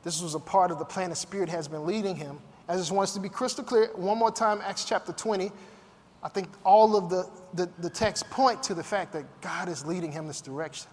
This 0.05 0.21
was 0.21 0.35
a 0.35 0.39
part 0.39 0.69
of 0.69 0.77
the 0.77 0.85
plan 0.85 1.09
the 1.09 1.15
Spirit 1.15 1.49
has 1.49 1.67
been 1.67 1.85
leading 1.85 2.15
him. 2.15 2.37
I 2.69 2.75
just 2.75 2.91
want 2.91 3.09
us 3.09 3.13
to 3.15 3.19
be 3.19 3.27
crystal 3.27 3.63
clear. 3.63 3.89
One 3.95 4.19
more 4.19 4.31
time, 4.31 4.61
Acts 4.63 4.85
chapter 4.85 5.11
20. 5.11 5.51
I 6.23 6.29
think 6.29 6.47
all 6.63 6.95
of 6.95 7.09
the, 7.09 7.27
the, 7.55 7.69
the 7.79 7.89
texts 7.89 8.23
point 8.29 8.61
to 8.63 8.75
the 8.75 8.83
fact 8.83 9.13
that 9.13 9.25
God 9.41 9.67
is 9.67 9.83
leading 9.83 10.11
him 10.11 10.27
this 10.27 10.41
direction. 10.41 10.89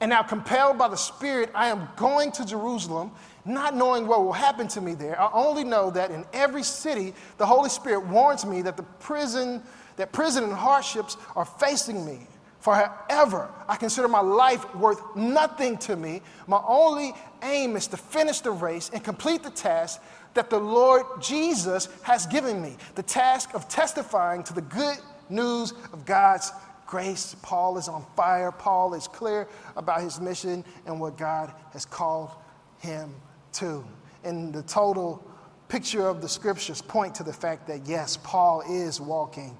And 0.00 0.10
now, 0.10 0.22
compelled 0.22 0.76
by 0.76 0.88
the 0.88 0.96
Spirit, 0.96 1.50
I 1.54 1.68
am 1.68 1.88
going 1.96 2.30
to 2.32 2.44
Jerusalem, 2.44 3.12
not 3.46 3.74
knowing 3.74 4.06
what 4.06 4.22
will 4.22 4.32
happen 4.32 4.68
to 4.68 4.82
me 4.82 4.94
there. 4.94 5.18
I 5.18 5.30
only 5.32 5.64
know 5.64 5.90
that 5.90 6.10
in 6.10 6.24
every 6.34 6.62
city, 6.62 7.14
the 7.38 7.46
Holy 7.46 7.70
Spirit 7.70 8.06
warns 8.06 8.44
me 8.44 8.60
that 8.62 8.76
the 8.76 8.82
prison, 8.82 9.62
that 9.96 10.12
prison 10.12 10.44
and 10.44 10.52
hardships 10.52 11.16
are 11.36 11.44
facing 11.46 12.04
me. 12.04 12.26
For 12.62 12.76
however, 12.76 13.50
I 13.68 13.74
consider 13.74 14.06
my 14.06 14.20
life 14.20 14.72
worth 14.76 15.16
nothing 15.16 15.76
to 15.78 15.96
me. 15.96 16.22
My 16.46 16.62
only 16.64 17.12
aim 17.42 17.74
is 17.74 17.88
to 17.88 17.96
finish 17.96 18.38
the 18.38 18.52
race 18.52 18.88
and 18.94 19.02
complete 19.02 19.42
the 19.42 19.50
task 19.50 20.00
that 20.34 20.48
the 20.48 20.60
Lord 20.60 21.04
Jesus 21.20 21.88
has 22.02 22.24
given 22.26 22.62
me 22.62 22.76
the 22.94 23.02
task 23.02 23.52
of 23.54 23.68
testifying 23.68 24.44
to 24.44 24.54
the 24.54 24.62
good 24.62 24.96
news 25.28 25.72
of 25.92 26.06
God's 26.06 26.52
grace. 26.86 27.34
Paul 27.42 27.78
is 27.78 27.88
on 27.88 28.06
fire. 28.14 28.52
Paul 28.52 28.94
is 28.94 29.08
clear 29.08 29.48
about 29.76 30.00
his 30.00 30.20
mission 30.20 30.64
and 30.86 31.00
what 31.00 31.18
God 31.18 31.52
has 31.72 31.84
called 31.84 32.30
him 32.78 33.12
to. 33.54 33.84
And 34.22 34.54
the 34.54 34.62
total 34.62 35.20
picture 35.68 36.06
of 36.06 36.22
the 36.22 36.28
scriptures 36.28 36.80
point 36.80 37.16
to 37.16 37.24
the 37.24 37.32
fact 37.32 37.66
that, 37.66 37.88
yes, 37.88 38.18
Paul 38.18 38.62
is 38.68 39.00
walking 39.00 39.56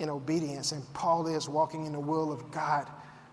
in 0.00 0.10
obedience, 0.10 0.72
and 0.72 0.82
Paul 0.94 1.26
is 1.28 1.48
walking 1.48 1.86
in 1.86 1.92
the 1.92 2.00
will 2.00 2.32
of 2.32 2.50
God. 2.50 2.88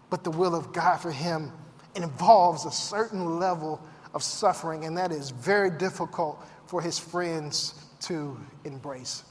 But 0.10 0.24
the 0.24 0.32
will 0.32 0.54
of 0.54 0.72
God 0.72 0.98
for 0.98 1.12
him 1.12 1.52
involves 1.96 2.66
a 2.66 2.72
certain 2.72 3.40
level 3.40 3.82
of 4.14 4.22
suffering, 4.22 4.86
and 4.86 4.98
that 4.98 5.12
is 5.12 5.32
very 5.32 5.72
difficult 5.72 6.46
for 6.68 6.82
his 6.82 7.00
friends 7.00 7.74
to 8.02 8.38
embrace. 8.66 9.24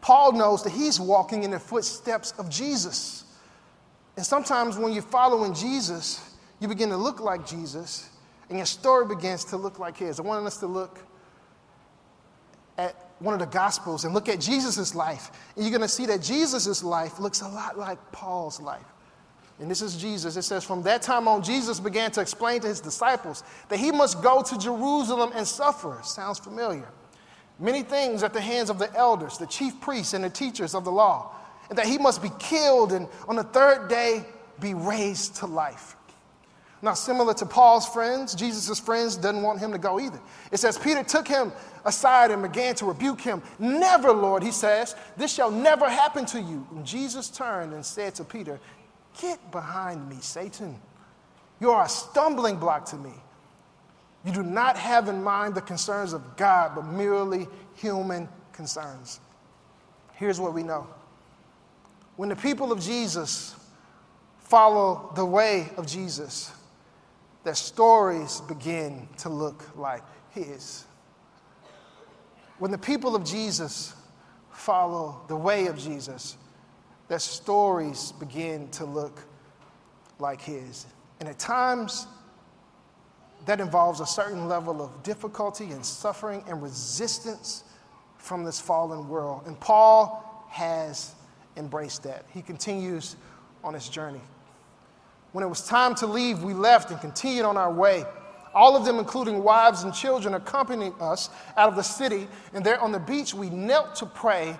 Paul 0.00 0.32
knows 0.32 0.64
that 0.64 0.70
he's 0.70 0.98
walking 0.98 1.44
in 1.44 1.50
the 1.50 1.60
footsteps 1.60 2.32
of 2.38 2.48
Jesus. 2.48 3.24
And 4.16 4.24
sometimes 4.24 4.76
when 4.76 4.92
you're 4.92 5.02
following 5.02 5.54
Jesus, 5.54 6.36
you 6.60 6.68
begin 6.68 6.88
to 6.90 6.96
look 6.96 7.20
like 7.20 7.46
Jesus, 7.46 8.08
and 8.48 8.58
your 8.58 8.66
story 8.66 9.06
begins 9.06 9.44
to 9.46 9.56
look 9.56 9.78
like 9.78 9.96
his. 9.96 10.18
I 10.18 10.22
want 10.22 10.46
us 10.46 10.58
to 10.58 10.66
look 10.66 10.98
one 13.22 13.34
of 13.34 13.40
the 13.40 13.46
Gospels 13.46 14.04
and 14.04 14.14
look 14.14 14.28
at 14.28 14.40
Jesus' 14.40 14.94
life. 14.94 15.30
And 15.54 15.64
you're 15.64 15.70
going 15.70 15.82
to 15.82 15.88
see 15.88 16.06
that 16.06 16.22
Jesus' 16.22 16.82
life 16.82 17.18
looks 17.18 17.40
a 17.40 17.48
lot 17.48 17.78
like 17.78 17.98
Paul's 18.12 18.60
life. 18.60 18.84
And 19.60 19.70
this 19.70 19.80
is 19.80 19.96
Jesus. 19.96 20.36
It 20.36 20.42
says, 20.42 20.64
From 20.64 20.82
that 20.82 21.02
time 21.02 21.28
on, 21.28 21.42
Jesus 21.42 21.78
began 21.78 22.10
to 22.12 22.20
explain 22.20 22.60
to 22.62 22.68
his 22.68 22.80
disciples 22.80 23.44
that 23.68 23.78
he 23.78 23.92
must 23.92 24.22
go 24.22 24.42
to 24.42 24.58
Jerusalem 24.58 25.30
and 25.34 25.46
suffer. 25.46 26.00
Sounds 26.02 26.38
familiar. 26.38 26.88
Many 27.58 27.82
things 27.82 28.22
at 28.22 28.32
the 28.32 28.40
hands 28.40 28.70
of 28.70 28.78
the 28.78 28.92
elders, 28.96 29.38
the 29.38 29.46
chief 29.46 29.80
priests, 29.80 30.14
and 30.14 30.24
the 30.24 30.30
teachers 30.30 30.74
of 30.74 30.84
the 30.84 30.90
law, 30.90 31.34
and 31.68 31.78
that 31.78 31.86
he 31.86 31.96
must 31.96 32.22
be 32.22 32.30
killed 32.40 32.92
and 32.92 33.06
on 33.28 33.36
the 33.36 33.44
third 33.44 33.88
day 33.88 34.24
be 34.58 34.74
raised 34.74 35.36
to 35.36 35.46
life. 35.46 35.96
Now, 36.84 36.94
similar 36.94 37.32
to 37.34 37.46
Paul's 37.46 37.86
friends, 37.86 38.34
Jesus' 38.34 38.80
friends 38.80 39.16
didn't 39.16 39.42
want 39.42 39.60
him 39.60 39.70
to 39.70 39.78
go 39.78 40.00
either. 40.00 40.20
It 40.50 40.58
says, 40.58 40.76
Peter 40.76 41.04
took 41.04 41.28
him 41.28 41.52
aside 41.84 42.32
and 42.32 42.42
began 42.42 42.74
to 42.74 42.86
rebuke 42.86 43.20
him. 43.20 43.40
Never, 43.60 44.12
Lord, 44.12 44.42
he 44.42 44.50
says, 44.50 44.96
this 45.16 45.32
shall 45.32 45.50
never 45.50 45.88
happen 45.88 46.26
to 46.26 46.40
you. 46.40 46.66
And 46.72 46.84
Jesus 46.84 47.28
turned 47.28 47.72
and 47.72 47.86
said 47.86 48.16
to 48.16 48.24
Peter, 48.24 48.58
Get 49.20 49.52
behind 49.52 50.08
me, 50.08 50.16
Satan. 50.20 50.80
You 51.60 51.70
are 51.70 51.84
a 51.84 51.88
stumbling 51.88 52.56
block 52.56 52.86
to 52.86 52.96
me. 52.96 53.12
You 54.24 54.32
do 54.32 54.42
not 54.42 54.76
have 54.76 55.08
in 55.08 55.22
mind 55.22 55.54
the 55.54 55.60
concerns 55.60 56.12
of 56.12 56.36
God, 56.36 56.72
but 56.74 56.86
merely 56.86 57.46
human 57.74 58.28
concerns. 58.52 59.20
Here's 60.14 60.40
what 60.40 60.54
we 60.54 60.62
know 60.62 60.86
when 62.16 62.28
the 62.28 62.36
people 62.36 62.72
of 62.72 62.80
Jesus 62.80 63.54
follow 64.38 65.12
the 65.14 65.24
way 65.24 65.70
of 65.76 65.86
Jesus, 65.86 66.52
their 67.44 67.54
stories 67.54 68.40
begin 68.42 69.08
to 69.18 69.28
look 69.28 69.76
like 69.76 70.02
his. 70.30 70.84
When 72.58 72.70
the 72.70 72.78
people 72.78 73.16
of 73.16 73.24
Jesus 73.24 73.94
follow 74.52 75.22
the 75.28 75.36
way 75.36 75.66
of 75.66 75.78
Jesus, 75.78 76.36
their 77.08 77.18
stories 77.18 78.12
begin 78.12 78.68
to 78.70 78.84
look 78.84 79.20
like 80.18 80.40
his. 80.40 80.86
And 81.20 81.28
at 81.28 81.38
times, 81.38 82.06
that 83.46 83.60
involves 83.60 84.00
a 84.00 84.06
certain 84.06 84.48
level 84.48 84.80
of 84.80 85.02
difficulty 85.02 85.72
and 85.72 85.84
suffering 85.84 86.44
and 86.46 86.62
resistance 86.62 87.64
from 88.16 88.44
this 88.44 88.60
fallen 88.60 89.08
world. 89.08 89.42
And 89.46 89.58
Paul 89.58 90.46
has 90.48 91.14
embraced 91.56 92.04
that. 92.04 92.24
He 92.32 92.40
continues 92.40 93.16
on 93.64 93.74
his 93.74 93.88
journey. 93.88 94.20
When 95.32 95.42
it 95.42 95.48
was 95.48 95.66
time 95.66 95.94
to 95.96 96.06
leave, 96.06 96.42
we 96.42 96.54
left 96.54 96.90
and 96.90 97.00
continued 97.00 97.44
on 97.44 97.56
our 97.56 97.72
way. 97.72 98.04
All 98.54 98.76
of 98.76 98.84
them, 98.84 98.98
including 98.98 99.42
wives 99.42 99.82
and 99.82 99.94
children, 99.94 100.34
accompanied 100.34 100.92
us 101.00 101.30
out 101.56 101.70
of 101.70 101.76
the 101.76 101.82
city. 101.82 102.28
And 102.52 102.64
there 102.64 102.80
on 102.80 102.92
the 102.92 103.00
beach, 103.00 103.32
we 103.34 103.48
knelt 103.48 103.94
to 103.96 104.06
pray. 104.06 104.58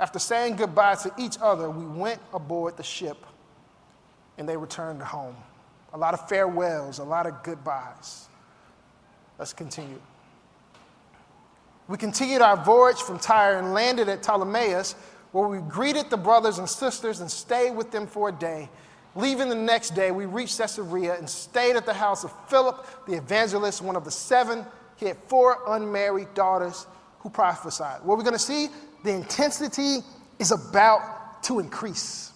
After 0.00 0.18
saying 0.18 0.56
goodbye 0.56 0.96
to 0.96 1.12
each 1.16 1.36
other, 1.40 1.70
we 1.70 1.86
went 1.86 2.20
aboard 2.32 2.76
the 2.76 2.82
ship 2.82 3.24
and 4.38 4.48
they 4.48 4.56
returned 4.56 5.02
home. 5.02 5.36
A 5.92 5.98
lot 5.98 6.14
of 6.14 6.28
farewells, 6.28 6.98
a 6.98 7.04
lot 7.04 7.26
of 7.26 7.42
goodbyes. 7.42 8.28
Let's 9.38 9.52
continue. 9.52 10.00
We 11.86 11.98
continued 11.98 12.40
our 12.40 12.56
voyage 12.56 12.98
from 12.98 13.18
Tyre 13.18 13.58
and 13.58 13.74
landed 13.74 14.08
at 14.08 14.22
Ptolemais, 14.22 14.94
where 15.32 15.48
we 15.48 15.58
greeted 15.58 16.08
the 16.08 16.16
brothers 16.16 16.58
and 16.58 16.68
sisters 16.68 17.20
and 17.20 17.30
stayed 17.30 17.72
with 17.72 17.90
them 17.90 18.06
for 18.06 18.28
a 18.28 18.32
day. 18.32 18.68
Leaving 19.16 19.48
the 19.48 19.54
next 19.54 19.94
day, 19.94 20.10
we 20.10 20.26
reached 20.26 20.58
Caesarea 20.58 21.16
and 21.16 21.28
stayed 21.28 21.76
at 21.76 21.84
the 21.84 21.94
house 21.94 22.22
of 22.24 22.32
Philip 22.48 22.86
the 23.06 23.14
evangelist, 23.14 23.82
one 23.82 23.96
of 23.96 24.04
the 24.04 24.10
seven. 24.10 24.64
He 24.96 25.06
had 25.06 25.16
four 25.26 25.58
unmarried 25.66 26.32
daughters 26.34 26.86
who 27.20 27.30
prophesied. 27.30 28.02
What 28.04 28.16
we're 28.18 28.24
going 28.24 28.34
to 28.34 28.38
see, 28.38 28.68
the 29.02 29.12
intensity 29.12 29.98
is 30.38 30.52
about 30.52 31.42
to 31.44 31.58
increase. 31.58 32.32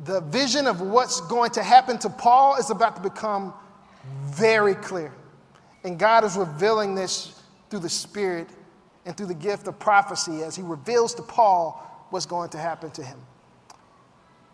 the 0.00 0.20
vision 0.20 0.66
of 0.66 0.80
what's 0.80 1.20
going 1.22 1.50
to 1.50 1.62
happen 1.62 1.98
to 1.98 2.08
Paul 2.08 2.56
is 2.56 2.70
about 2.70 2.96
to 2.96 3.02
become 3.02 3.52
very 4.26 4.74
clear. 4.74 5.12
And 5.84 5.98
God 5.98 6.24
is 6.24 6.36
revealing 6.36 6.94
this 6.94 7.42
through 7.68 7.80
the 7.80 7.88
Spirit 7.88 8.48
and 9.06 9.16
through 9.16 9.26
the 9.26 9.34
gift 9.34 9.66
of 9.66 9.78
prophecy 9.78 10.42
as 10.42 10.54
he 10.54 10.62
reveals 10.62 11.14
to 11.14 11.22
Paul 11.22 12.06
what's 12.10 12.26
going 12.26 12.50
to 12.50 12.58
happen 12.58 12.90
to 12.92 13.02
him. 13.02 13.18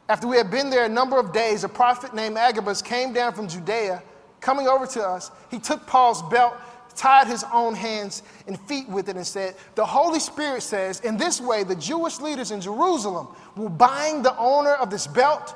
After 0.09 0.27
we 0.27 0.37
had 0.37 0.51
been 0.51 0.69
there 0.69 0.85
a 0.85 0.89
number 0.89 1.19
of 1.19 1.33
days, 1.33 1.65
a 1.65 1.69
prophet 1.69 2.15
named 2.15 2.37
Agabus 2.37 2.83
came 2.83 3.13
down 3.13 3.33
from 3.33 3.49
Judea, 3.49 4.03
coming 4.41 4.69
over 4.69 4.87
to 4.87 5.03
us. 5.03 5.31
He 5.51 5.59
took 5.59 5.87
Paul's 5.87 6.23
belt, 6.23 6.55
tied 6.95 7.27
his 7.27 7.45
own 7.53 7.75
hands 7.75 8.23
and 8.47 8.61
feet 8.61 8.89
with 8.89 9.09
it, 9.09 9.17
and 9.17 9.27
said, 9.27 9.57
The 9.75 9.85
Holy 9.85 10.21
Spirit 10.21 10.63
says, 10.63 11.01
In 11.01 11.17
this 11.17 11.41
way, 11.41 11.65
the 11.65 11.75
Jewish 11.75 12.21
leaders 12.21 12.51
in 12.51 12.61
Jerusalem 12.61 13.29
will 13.57 13.71
bind 13.71 14.25
the 14.25 14.37
owner 14.37 14.75
of 14.75 14.91
this 14.91 15.07
belt 15.07 15.55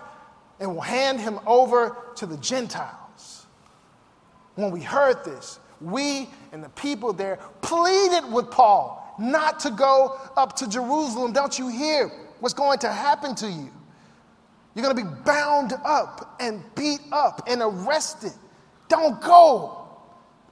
and 0.60 0.74
will 0.74 0.80
hand 0.80 1.20
him 1.20 1.38
over 1.46 1.96
to 2.16 2.26
the 2.26 2.36
Gentiles. 2.38 3.46
When 4.54 4.70
we 4.70 4.80
heard 4.80 5.24
this, 5.24 5.60
we 5.80 6.28
and 6.52 6.64
the 6.64 6.70
people 6.70 7.12
there 7.12 7.38
pleaded 7.60 8.32
with 8.32 8.50
Paul 8.50 9.14
not 9.18 9.60
to 9.60 9.70
go 9.70 10.18
up 10.36 10.56
to 10.56 10.68
Jerusalem. 10.68 11.32
Don't 11.32 11.58
you 11.58 11.68
hear 11.68 12.08
what's 12.40 12.54
going 12.54 12.78
to 12.80 12.90
happen 12.90 13.34
to 13.36 13.48
you? 13.48 13.70
You're 14.78 14.92
going 14.92 14.96
to 14.96 15.10
be 15.10 15.22
bound 15.24 15.72
up 15.84 16.36
and 16.38 16.62
beat 16.76 17.00
up 17.10 17.42
and 17.48 17.62
arrested. 17.62 18.30
Don't 18.86 19.20
go. 19.20 19.88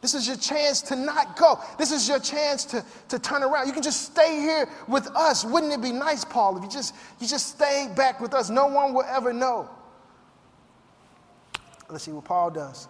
This 0.00 0.14
is 0.14 0.26
your 0.26 0.36
chance 0.36 0.82
to 0.82 0.96
not 0.96 1.36
go. 1.36 1.60
This 1.78 1.92
is 1.92 2.08
your 2.08 2.18
chance 2.18 2.64
to, 2.64 2.84
to 3.08 3.20
turn 3.20 3.44
around. 3.44 3.68
You 3.68 3.72
can 3.72 3.84
just 3.84 4.02
stay 4.02 4.40
here 4.40 4.68
with 4.88 5.06
us. 5.14 5.44
Wouldn't 5.44 5.72
it 5.72 5.80
be 5.80 5.92
nice, 5.92 6.24
Paul, 6.24 6.56
if 6.56 6.64
you 6.64 6.68
just, 6.68 6.92
you 7.20 7.28
just 7.28 7.50
stay 7.50 7.88
back 7.94 8.20
with 8.20 8.34
us? 8.34 8.50
No 8.50 8.66
one 8.66 8.94
will 8.94 9.04
ever 9.04 9.32
know. 9.32 9.70
Let's 11.88 12.02
see 12.02 12.10
what 12.10 12.24
Paul 12.24 12.50
does. 12.50 12.88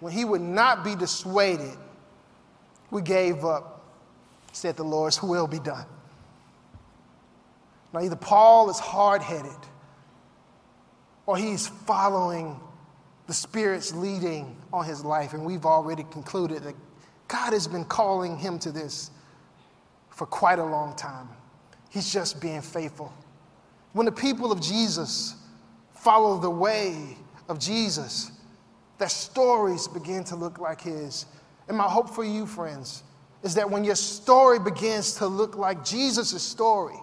When 0.00 0.12
he 0.12 0.24
would 0.24 0.40
not 0.40 0.82
be 0.82 0.96
dissuaded, 0.96 1.76
we 2.90 3.02
gave 3.02 3.44
up, 3.44 3.84
said 4.50 4.76
the 4.76 4.82
Lord's 4.82 5.22
will 5.22 5.46
be 5.46 5.60
done. 5.60 5.86
Now, 7.94 8.00
either 8.00 8.16
Paul 8.16 8.70
is 8.70 8.80
hard 8.80 9.22
headed 9.22 9.52
or 11.26 11.36
he's 11.36 11.68
following 11.68 12.58
the 13.28 13.32
Spirit's 13.32 13.94
leading 13.94 14.56
on 14.72 14.84
his 14.84 15.04
life. 15.04 15.32
And 15.32 15.44
we've 15.44 15.64
already 15.64 16.02
concluded 16.10 16.64
that 16.64 16.74
God 17.28 17.52
has 17.52 17.68
been 17.68 17.84
calling 17.84 18.36
him 18.36 18.58
to 18.58 18.72
this 18.72 19.12
for 20.10 20.26
quite 20.26 20.58
a 20.58 20.64
long 20.64 20.96
time. 20.96 21.28
He's 21.88 22.12
just 22.12 22.40
being 22.40 22.62
faithful. 22.62 23.14
When 23.92 24.06
the 24.06 24.12
people 24.12 24.50
of 24.50 24.60
Jesus 24.60 25.36
follow 25.94 26.36
the 26.40 26.50
way 26.50 27.16
of 27.48 27.60
Jesus, 27.60 28.32
their 28.98 29.08
stories 29.08 29.86
begin 29.86 30.24
to 30.24 30.34
look 30.34 30.58
like 30.58 30.80
his. 30.80 31.26
And 31.68 31.78
my 31.78 31.88
hope 31.88 32.10
for 32.10 32.24
you, 32.24 32.44
friends, 32.44 33.04
is 33.44 33.54
that 33.54 33.70
when 33.70 33.84
your 33.84 33.94
story 33.94 34.58
begins 34.58 35.14
to 35.14 35.28
look 35.28 35.56
like 35.56 35.84
Jesus' 35.84 36.42
story, 36.42 36.96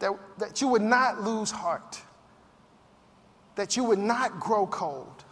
that, 0.00 0.12
that 0.38 0.60
you 0.60 0.68
would 0.68 0.82
not 0.82 1.22
lose 1.22 1.50
heart, 1.50 2.00
that 3.54 3.76
you 3.76 3.84
would 3.84 3.98
not 3.98 4.40
grow 4.40 4.66
cold, 4.66 5.24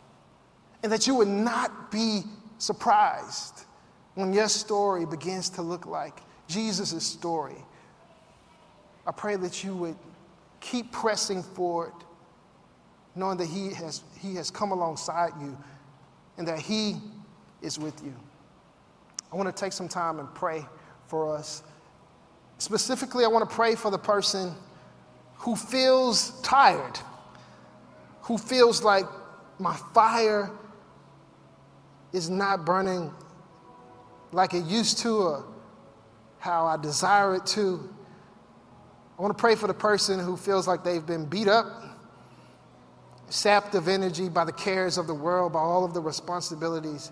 and 0.83 0.93
that 0.93 1.07
you 1.07 1.15
would 1.17 1.29
not 1.29 1.91
be 1.91 2.23
surprised 2.59 3.65
when 4.15 4.33
your 4.33 4.49
story 4.49 5.05
begins 5.05 5.51
to 5.51 5.63
look 5.63 5.87
like 5.87 6.21
Jesus' 6.47 7.05
story. 7.05 7.57
I 9.07 9.13
pray 9.13 9.37
that 9.37 9.65
you 9.65 9.75
would 9.75 9.97
keep 10.61 10.93
pressing 10.93 11.43
forward, 11.43 11.93
knowing 13.15 13.39
that 13.39 13.47
he 13.47 13.73
has, 13.75 14.03
he 14.19 14.35
has 14.37 14.51
come 14.51 14.71
alongside 14.71 15.33
you 15.41 15.57
and 16.39 16.47
that 16.47 16.61
He 16.61 16.97
is 17.61 17.79
with 17.79 18.03
you. 18.03 18.15
I 19.31 19.37
want 19.37 19.55
to 19.55 19.61
take 19.61 19.73
some 19.73 19.89
time 19.89 20.21
and 20.21 20.33
pray 20.35 20.65
for 21.09 21.37
us. 21.37 21.63
Specifically, 22.59 23.25
I 23.25 23.29
want 23.29 23.49
to 23.49 23.55
pray 23.55 23.75
for 23.77 23.91
the 23.91 23.99
person 23.99 24.53
who 25.37 25.55
feels 25.55 26.41
tired, 26.43 26.99
who 28.23 28.37
feels 28.37 28.83
like 28.83 29.07
my 29.59 29.77
fire 29.95 30.51
is 32.13 32.29
not 32.29 32.65
burning 32.65 33.13
like 34.33 34.55
it 34.55 34.65
used 34.65 34.99
to 34.99 35.17
or 35.17 35.45
how 36.39 36.67
I 36.67 36.77
desire 36.77 37.37
it 37.37 37.47
to. 37.47 37.89
I 39.19 39.23
want 39.23 39.37
to 39.37 39.41
pray 39.41 39.55
for 39.55 39.67
the 39.67 39.75
person 39.75 40.21
who 40.21 40.37
feels 40.37 40.69
like 40.69 40.85
they've 40.85 41.05
been 41.05 41.27
beat 41.27 41.49
up, 41.49 41.67
sapped 43.29 43.75
of 43.75 43.89
energy 43.89 44.29
by 44.29 44.45
the 44.45 44.53
cares 44.53 44.99
of 44.99 45.07
the 45.07 45.15
world, 45.15 45.53
by 45.53 45.61
all 45.61 45.85
of 45.85 45.95
the 45.95 46.01
responsibilities. 46.01 47.11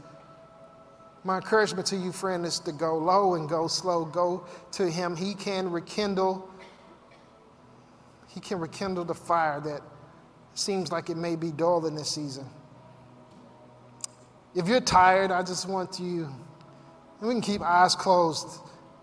My 1.26 1.38
encouragement 1.38 1.88
to 1.88 1.96
you, 1.96 2.12
friend, 2.12 2.46
is 2.46 2.60
to 2.60 2.72
go 2.72 2.96
low 2.96 3.34
and 3.34 3.48
go 3.48 3.66
slow. 3.66 4.04
Go 4.04 4.46
to 4.70 4.88
Him. 4.88 5.16
He 5.16 5.34
can 5.34 5.68
rekindle. 5.72 6.48
He 8.28 8.38
can 8.38 8.60
rekindle 8.60 9.04
the 9.04 9.14
fire 9.14 9.60
that 9.62 9.80
seems 10.54 10.92
like 10.92 11.10
it 11.10 11.16
may 11.16 11.34
be 11.34 11.50
dull 11.50 11.84
in 11.84 11.96
this 11.96 12.10
season. 12.10 12.46
If 14.54 14.68
you're 14.68 14.80
tired, 14.80 15.32
I 15.32 15.42
just 15.42 15.68
want 15.68 15.98
you, 15.98 16.28
we 17.20 17.30
can 17.30 17.40
keep 17.40 17.60
eyes 17.60 17.96
closed. 17.96 18.60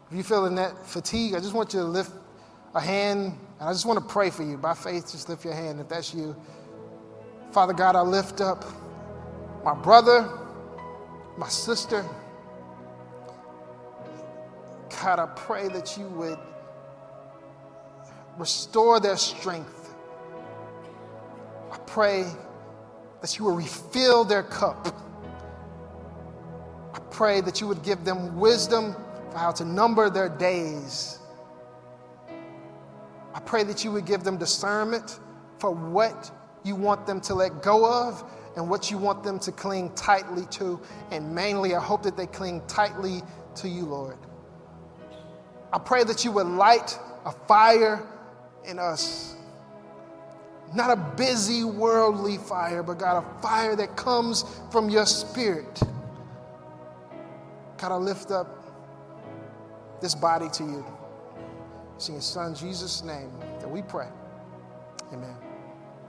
If 0.07 0.15
you're 0.15 0.23
feeling 0.23 0.55
that 0.55 0.87
fatigue, 0.87 1.35
I 1.35 1.39
just 1.39 1.53
want 1.53 1.73
you 1.73 1.81
to 1.81 1.85
lift 1.85 2.11
a 2.73 2.79
hand, 2.79 3.37
and 3.59 3.69
I 3.69 3.73
just 3.73 3.85
want 3.85 3.99
to 3.99 4.05
pray 4.05 4.29
for 4.29 4.43
you. 4.43 4.55
By 4.57 4.75
faith, 4.75 5.11
just 5.11 5.27
lift 5.27 5.43
your 5.43 5.55
hand 5.55 5.81
if 5.81 5.89
that's 5.89 6.13
you. 6.13 6.37
Father 7.51 7.73
God, 7.73 7.97
I 7.97 8.01
lift 8.01 8.39
up 8.39 8.63
my 9.65 9.73
brother 9.73 10.39
my 11.37 11.47
sister. 11.47 12.05
God, 15.01 15.19
I 15.19 15.25
pray 15.35 15.67
that 15.69 15.97
you 15.97 16.07
would 16.07 16.39
restore 18.37 18.99
their 18.99 19.17
strength. 19.17 19.93
I 21.71 21.77
pray 21.79 22.25
that 23.21 23.37
you 23.37 23.45
will 23.45 23.55
refill 23.55 24.23
their 24.23 24.43
cup. 24.43 24.87
I 26.93 26.99
pray 27.09 27.41
that 27.41 27.61
you 27.61 27.67
would 27.67 27.83
give 27.83 28.05
them 28.05 28.39
wisdom 28.39 28.95
for 29.31 29.37
how 29.37 29.51
to 29.51 29.65
number 29.65 30.09
their 30.09 30.29
days. 30.29 31.19
I 33.33 33.39
pray 33.39 33.63
that 33.63 33.83
you 33.83 33.91
would 33.91 34.05
give 34.05 34.23
them 34.23 34.37
discernment 34.37 35.19
for 35.57 35.71
what 35.71 36.31
you 36.63 36.75
want 36.75 37.05
them 37.05 37.19
to 37.21 37.33
let 37.33 37.61
go 37.61 37.85
of 37.85 38.23
and 38.55 38.69
what 38.69 38.91
you 38.91 38.97
want 38.97 39.23
them 39.23 39.39
to 39.39 39.51
cling 39.51 39.91
tightly 39.95 40.45
to. 40.51 40.79
And 41.11 41.33
mainly, 41.33 41.75
I 41.75 41.79
hope 41.81 42.03
that 42.03 42.15
they 42.15 42.27
cling 42.27 42.61
tightly 42.67 43.21
to 43.55 43.67
you, 43.67 43.83
Lord. 43.83 44.17
I 45.71 45.79
pray 45.79 46.03
that 46.03 46.23
you 46.23 46.31
would 46.33 46.47
light 46.47 46.97
a 47.25 47.31
fire 47.31 48.05
in 48.65 48.79
us. 48.79 49.35
Not 50.73 50.89
a 50.89 50.95
busy 50.95 51.63
worldly 51.63 52.37
fire, 52.37 52.83
but 52.83 52.99
God, 52.99 53.23
a 53.23 53.41
fire 53.41 53.75
that 53.75 53.95
comes 53.95 54.45
from 54.71 54.89
your 54.89 55.05
spirit. 55.05 55.81
God, 57.77 57.91
I 57.91 57.95
lift 57.95 58.31
up 58.31 58.63
this 60.01 60.15
body 60.15 60.49
to 60.49 60.63
you. 60.63 60.85
It's 61.95 62.07
in 62.07 62.15
your 62.15 62.21
son 62.21 62.55
Jesus' 62.55 63.03
name 63.03 63.31
that 63.59 63.69
we 63.69 63.81
pray. 63.81 64.09
Amen. 65.11 65.52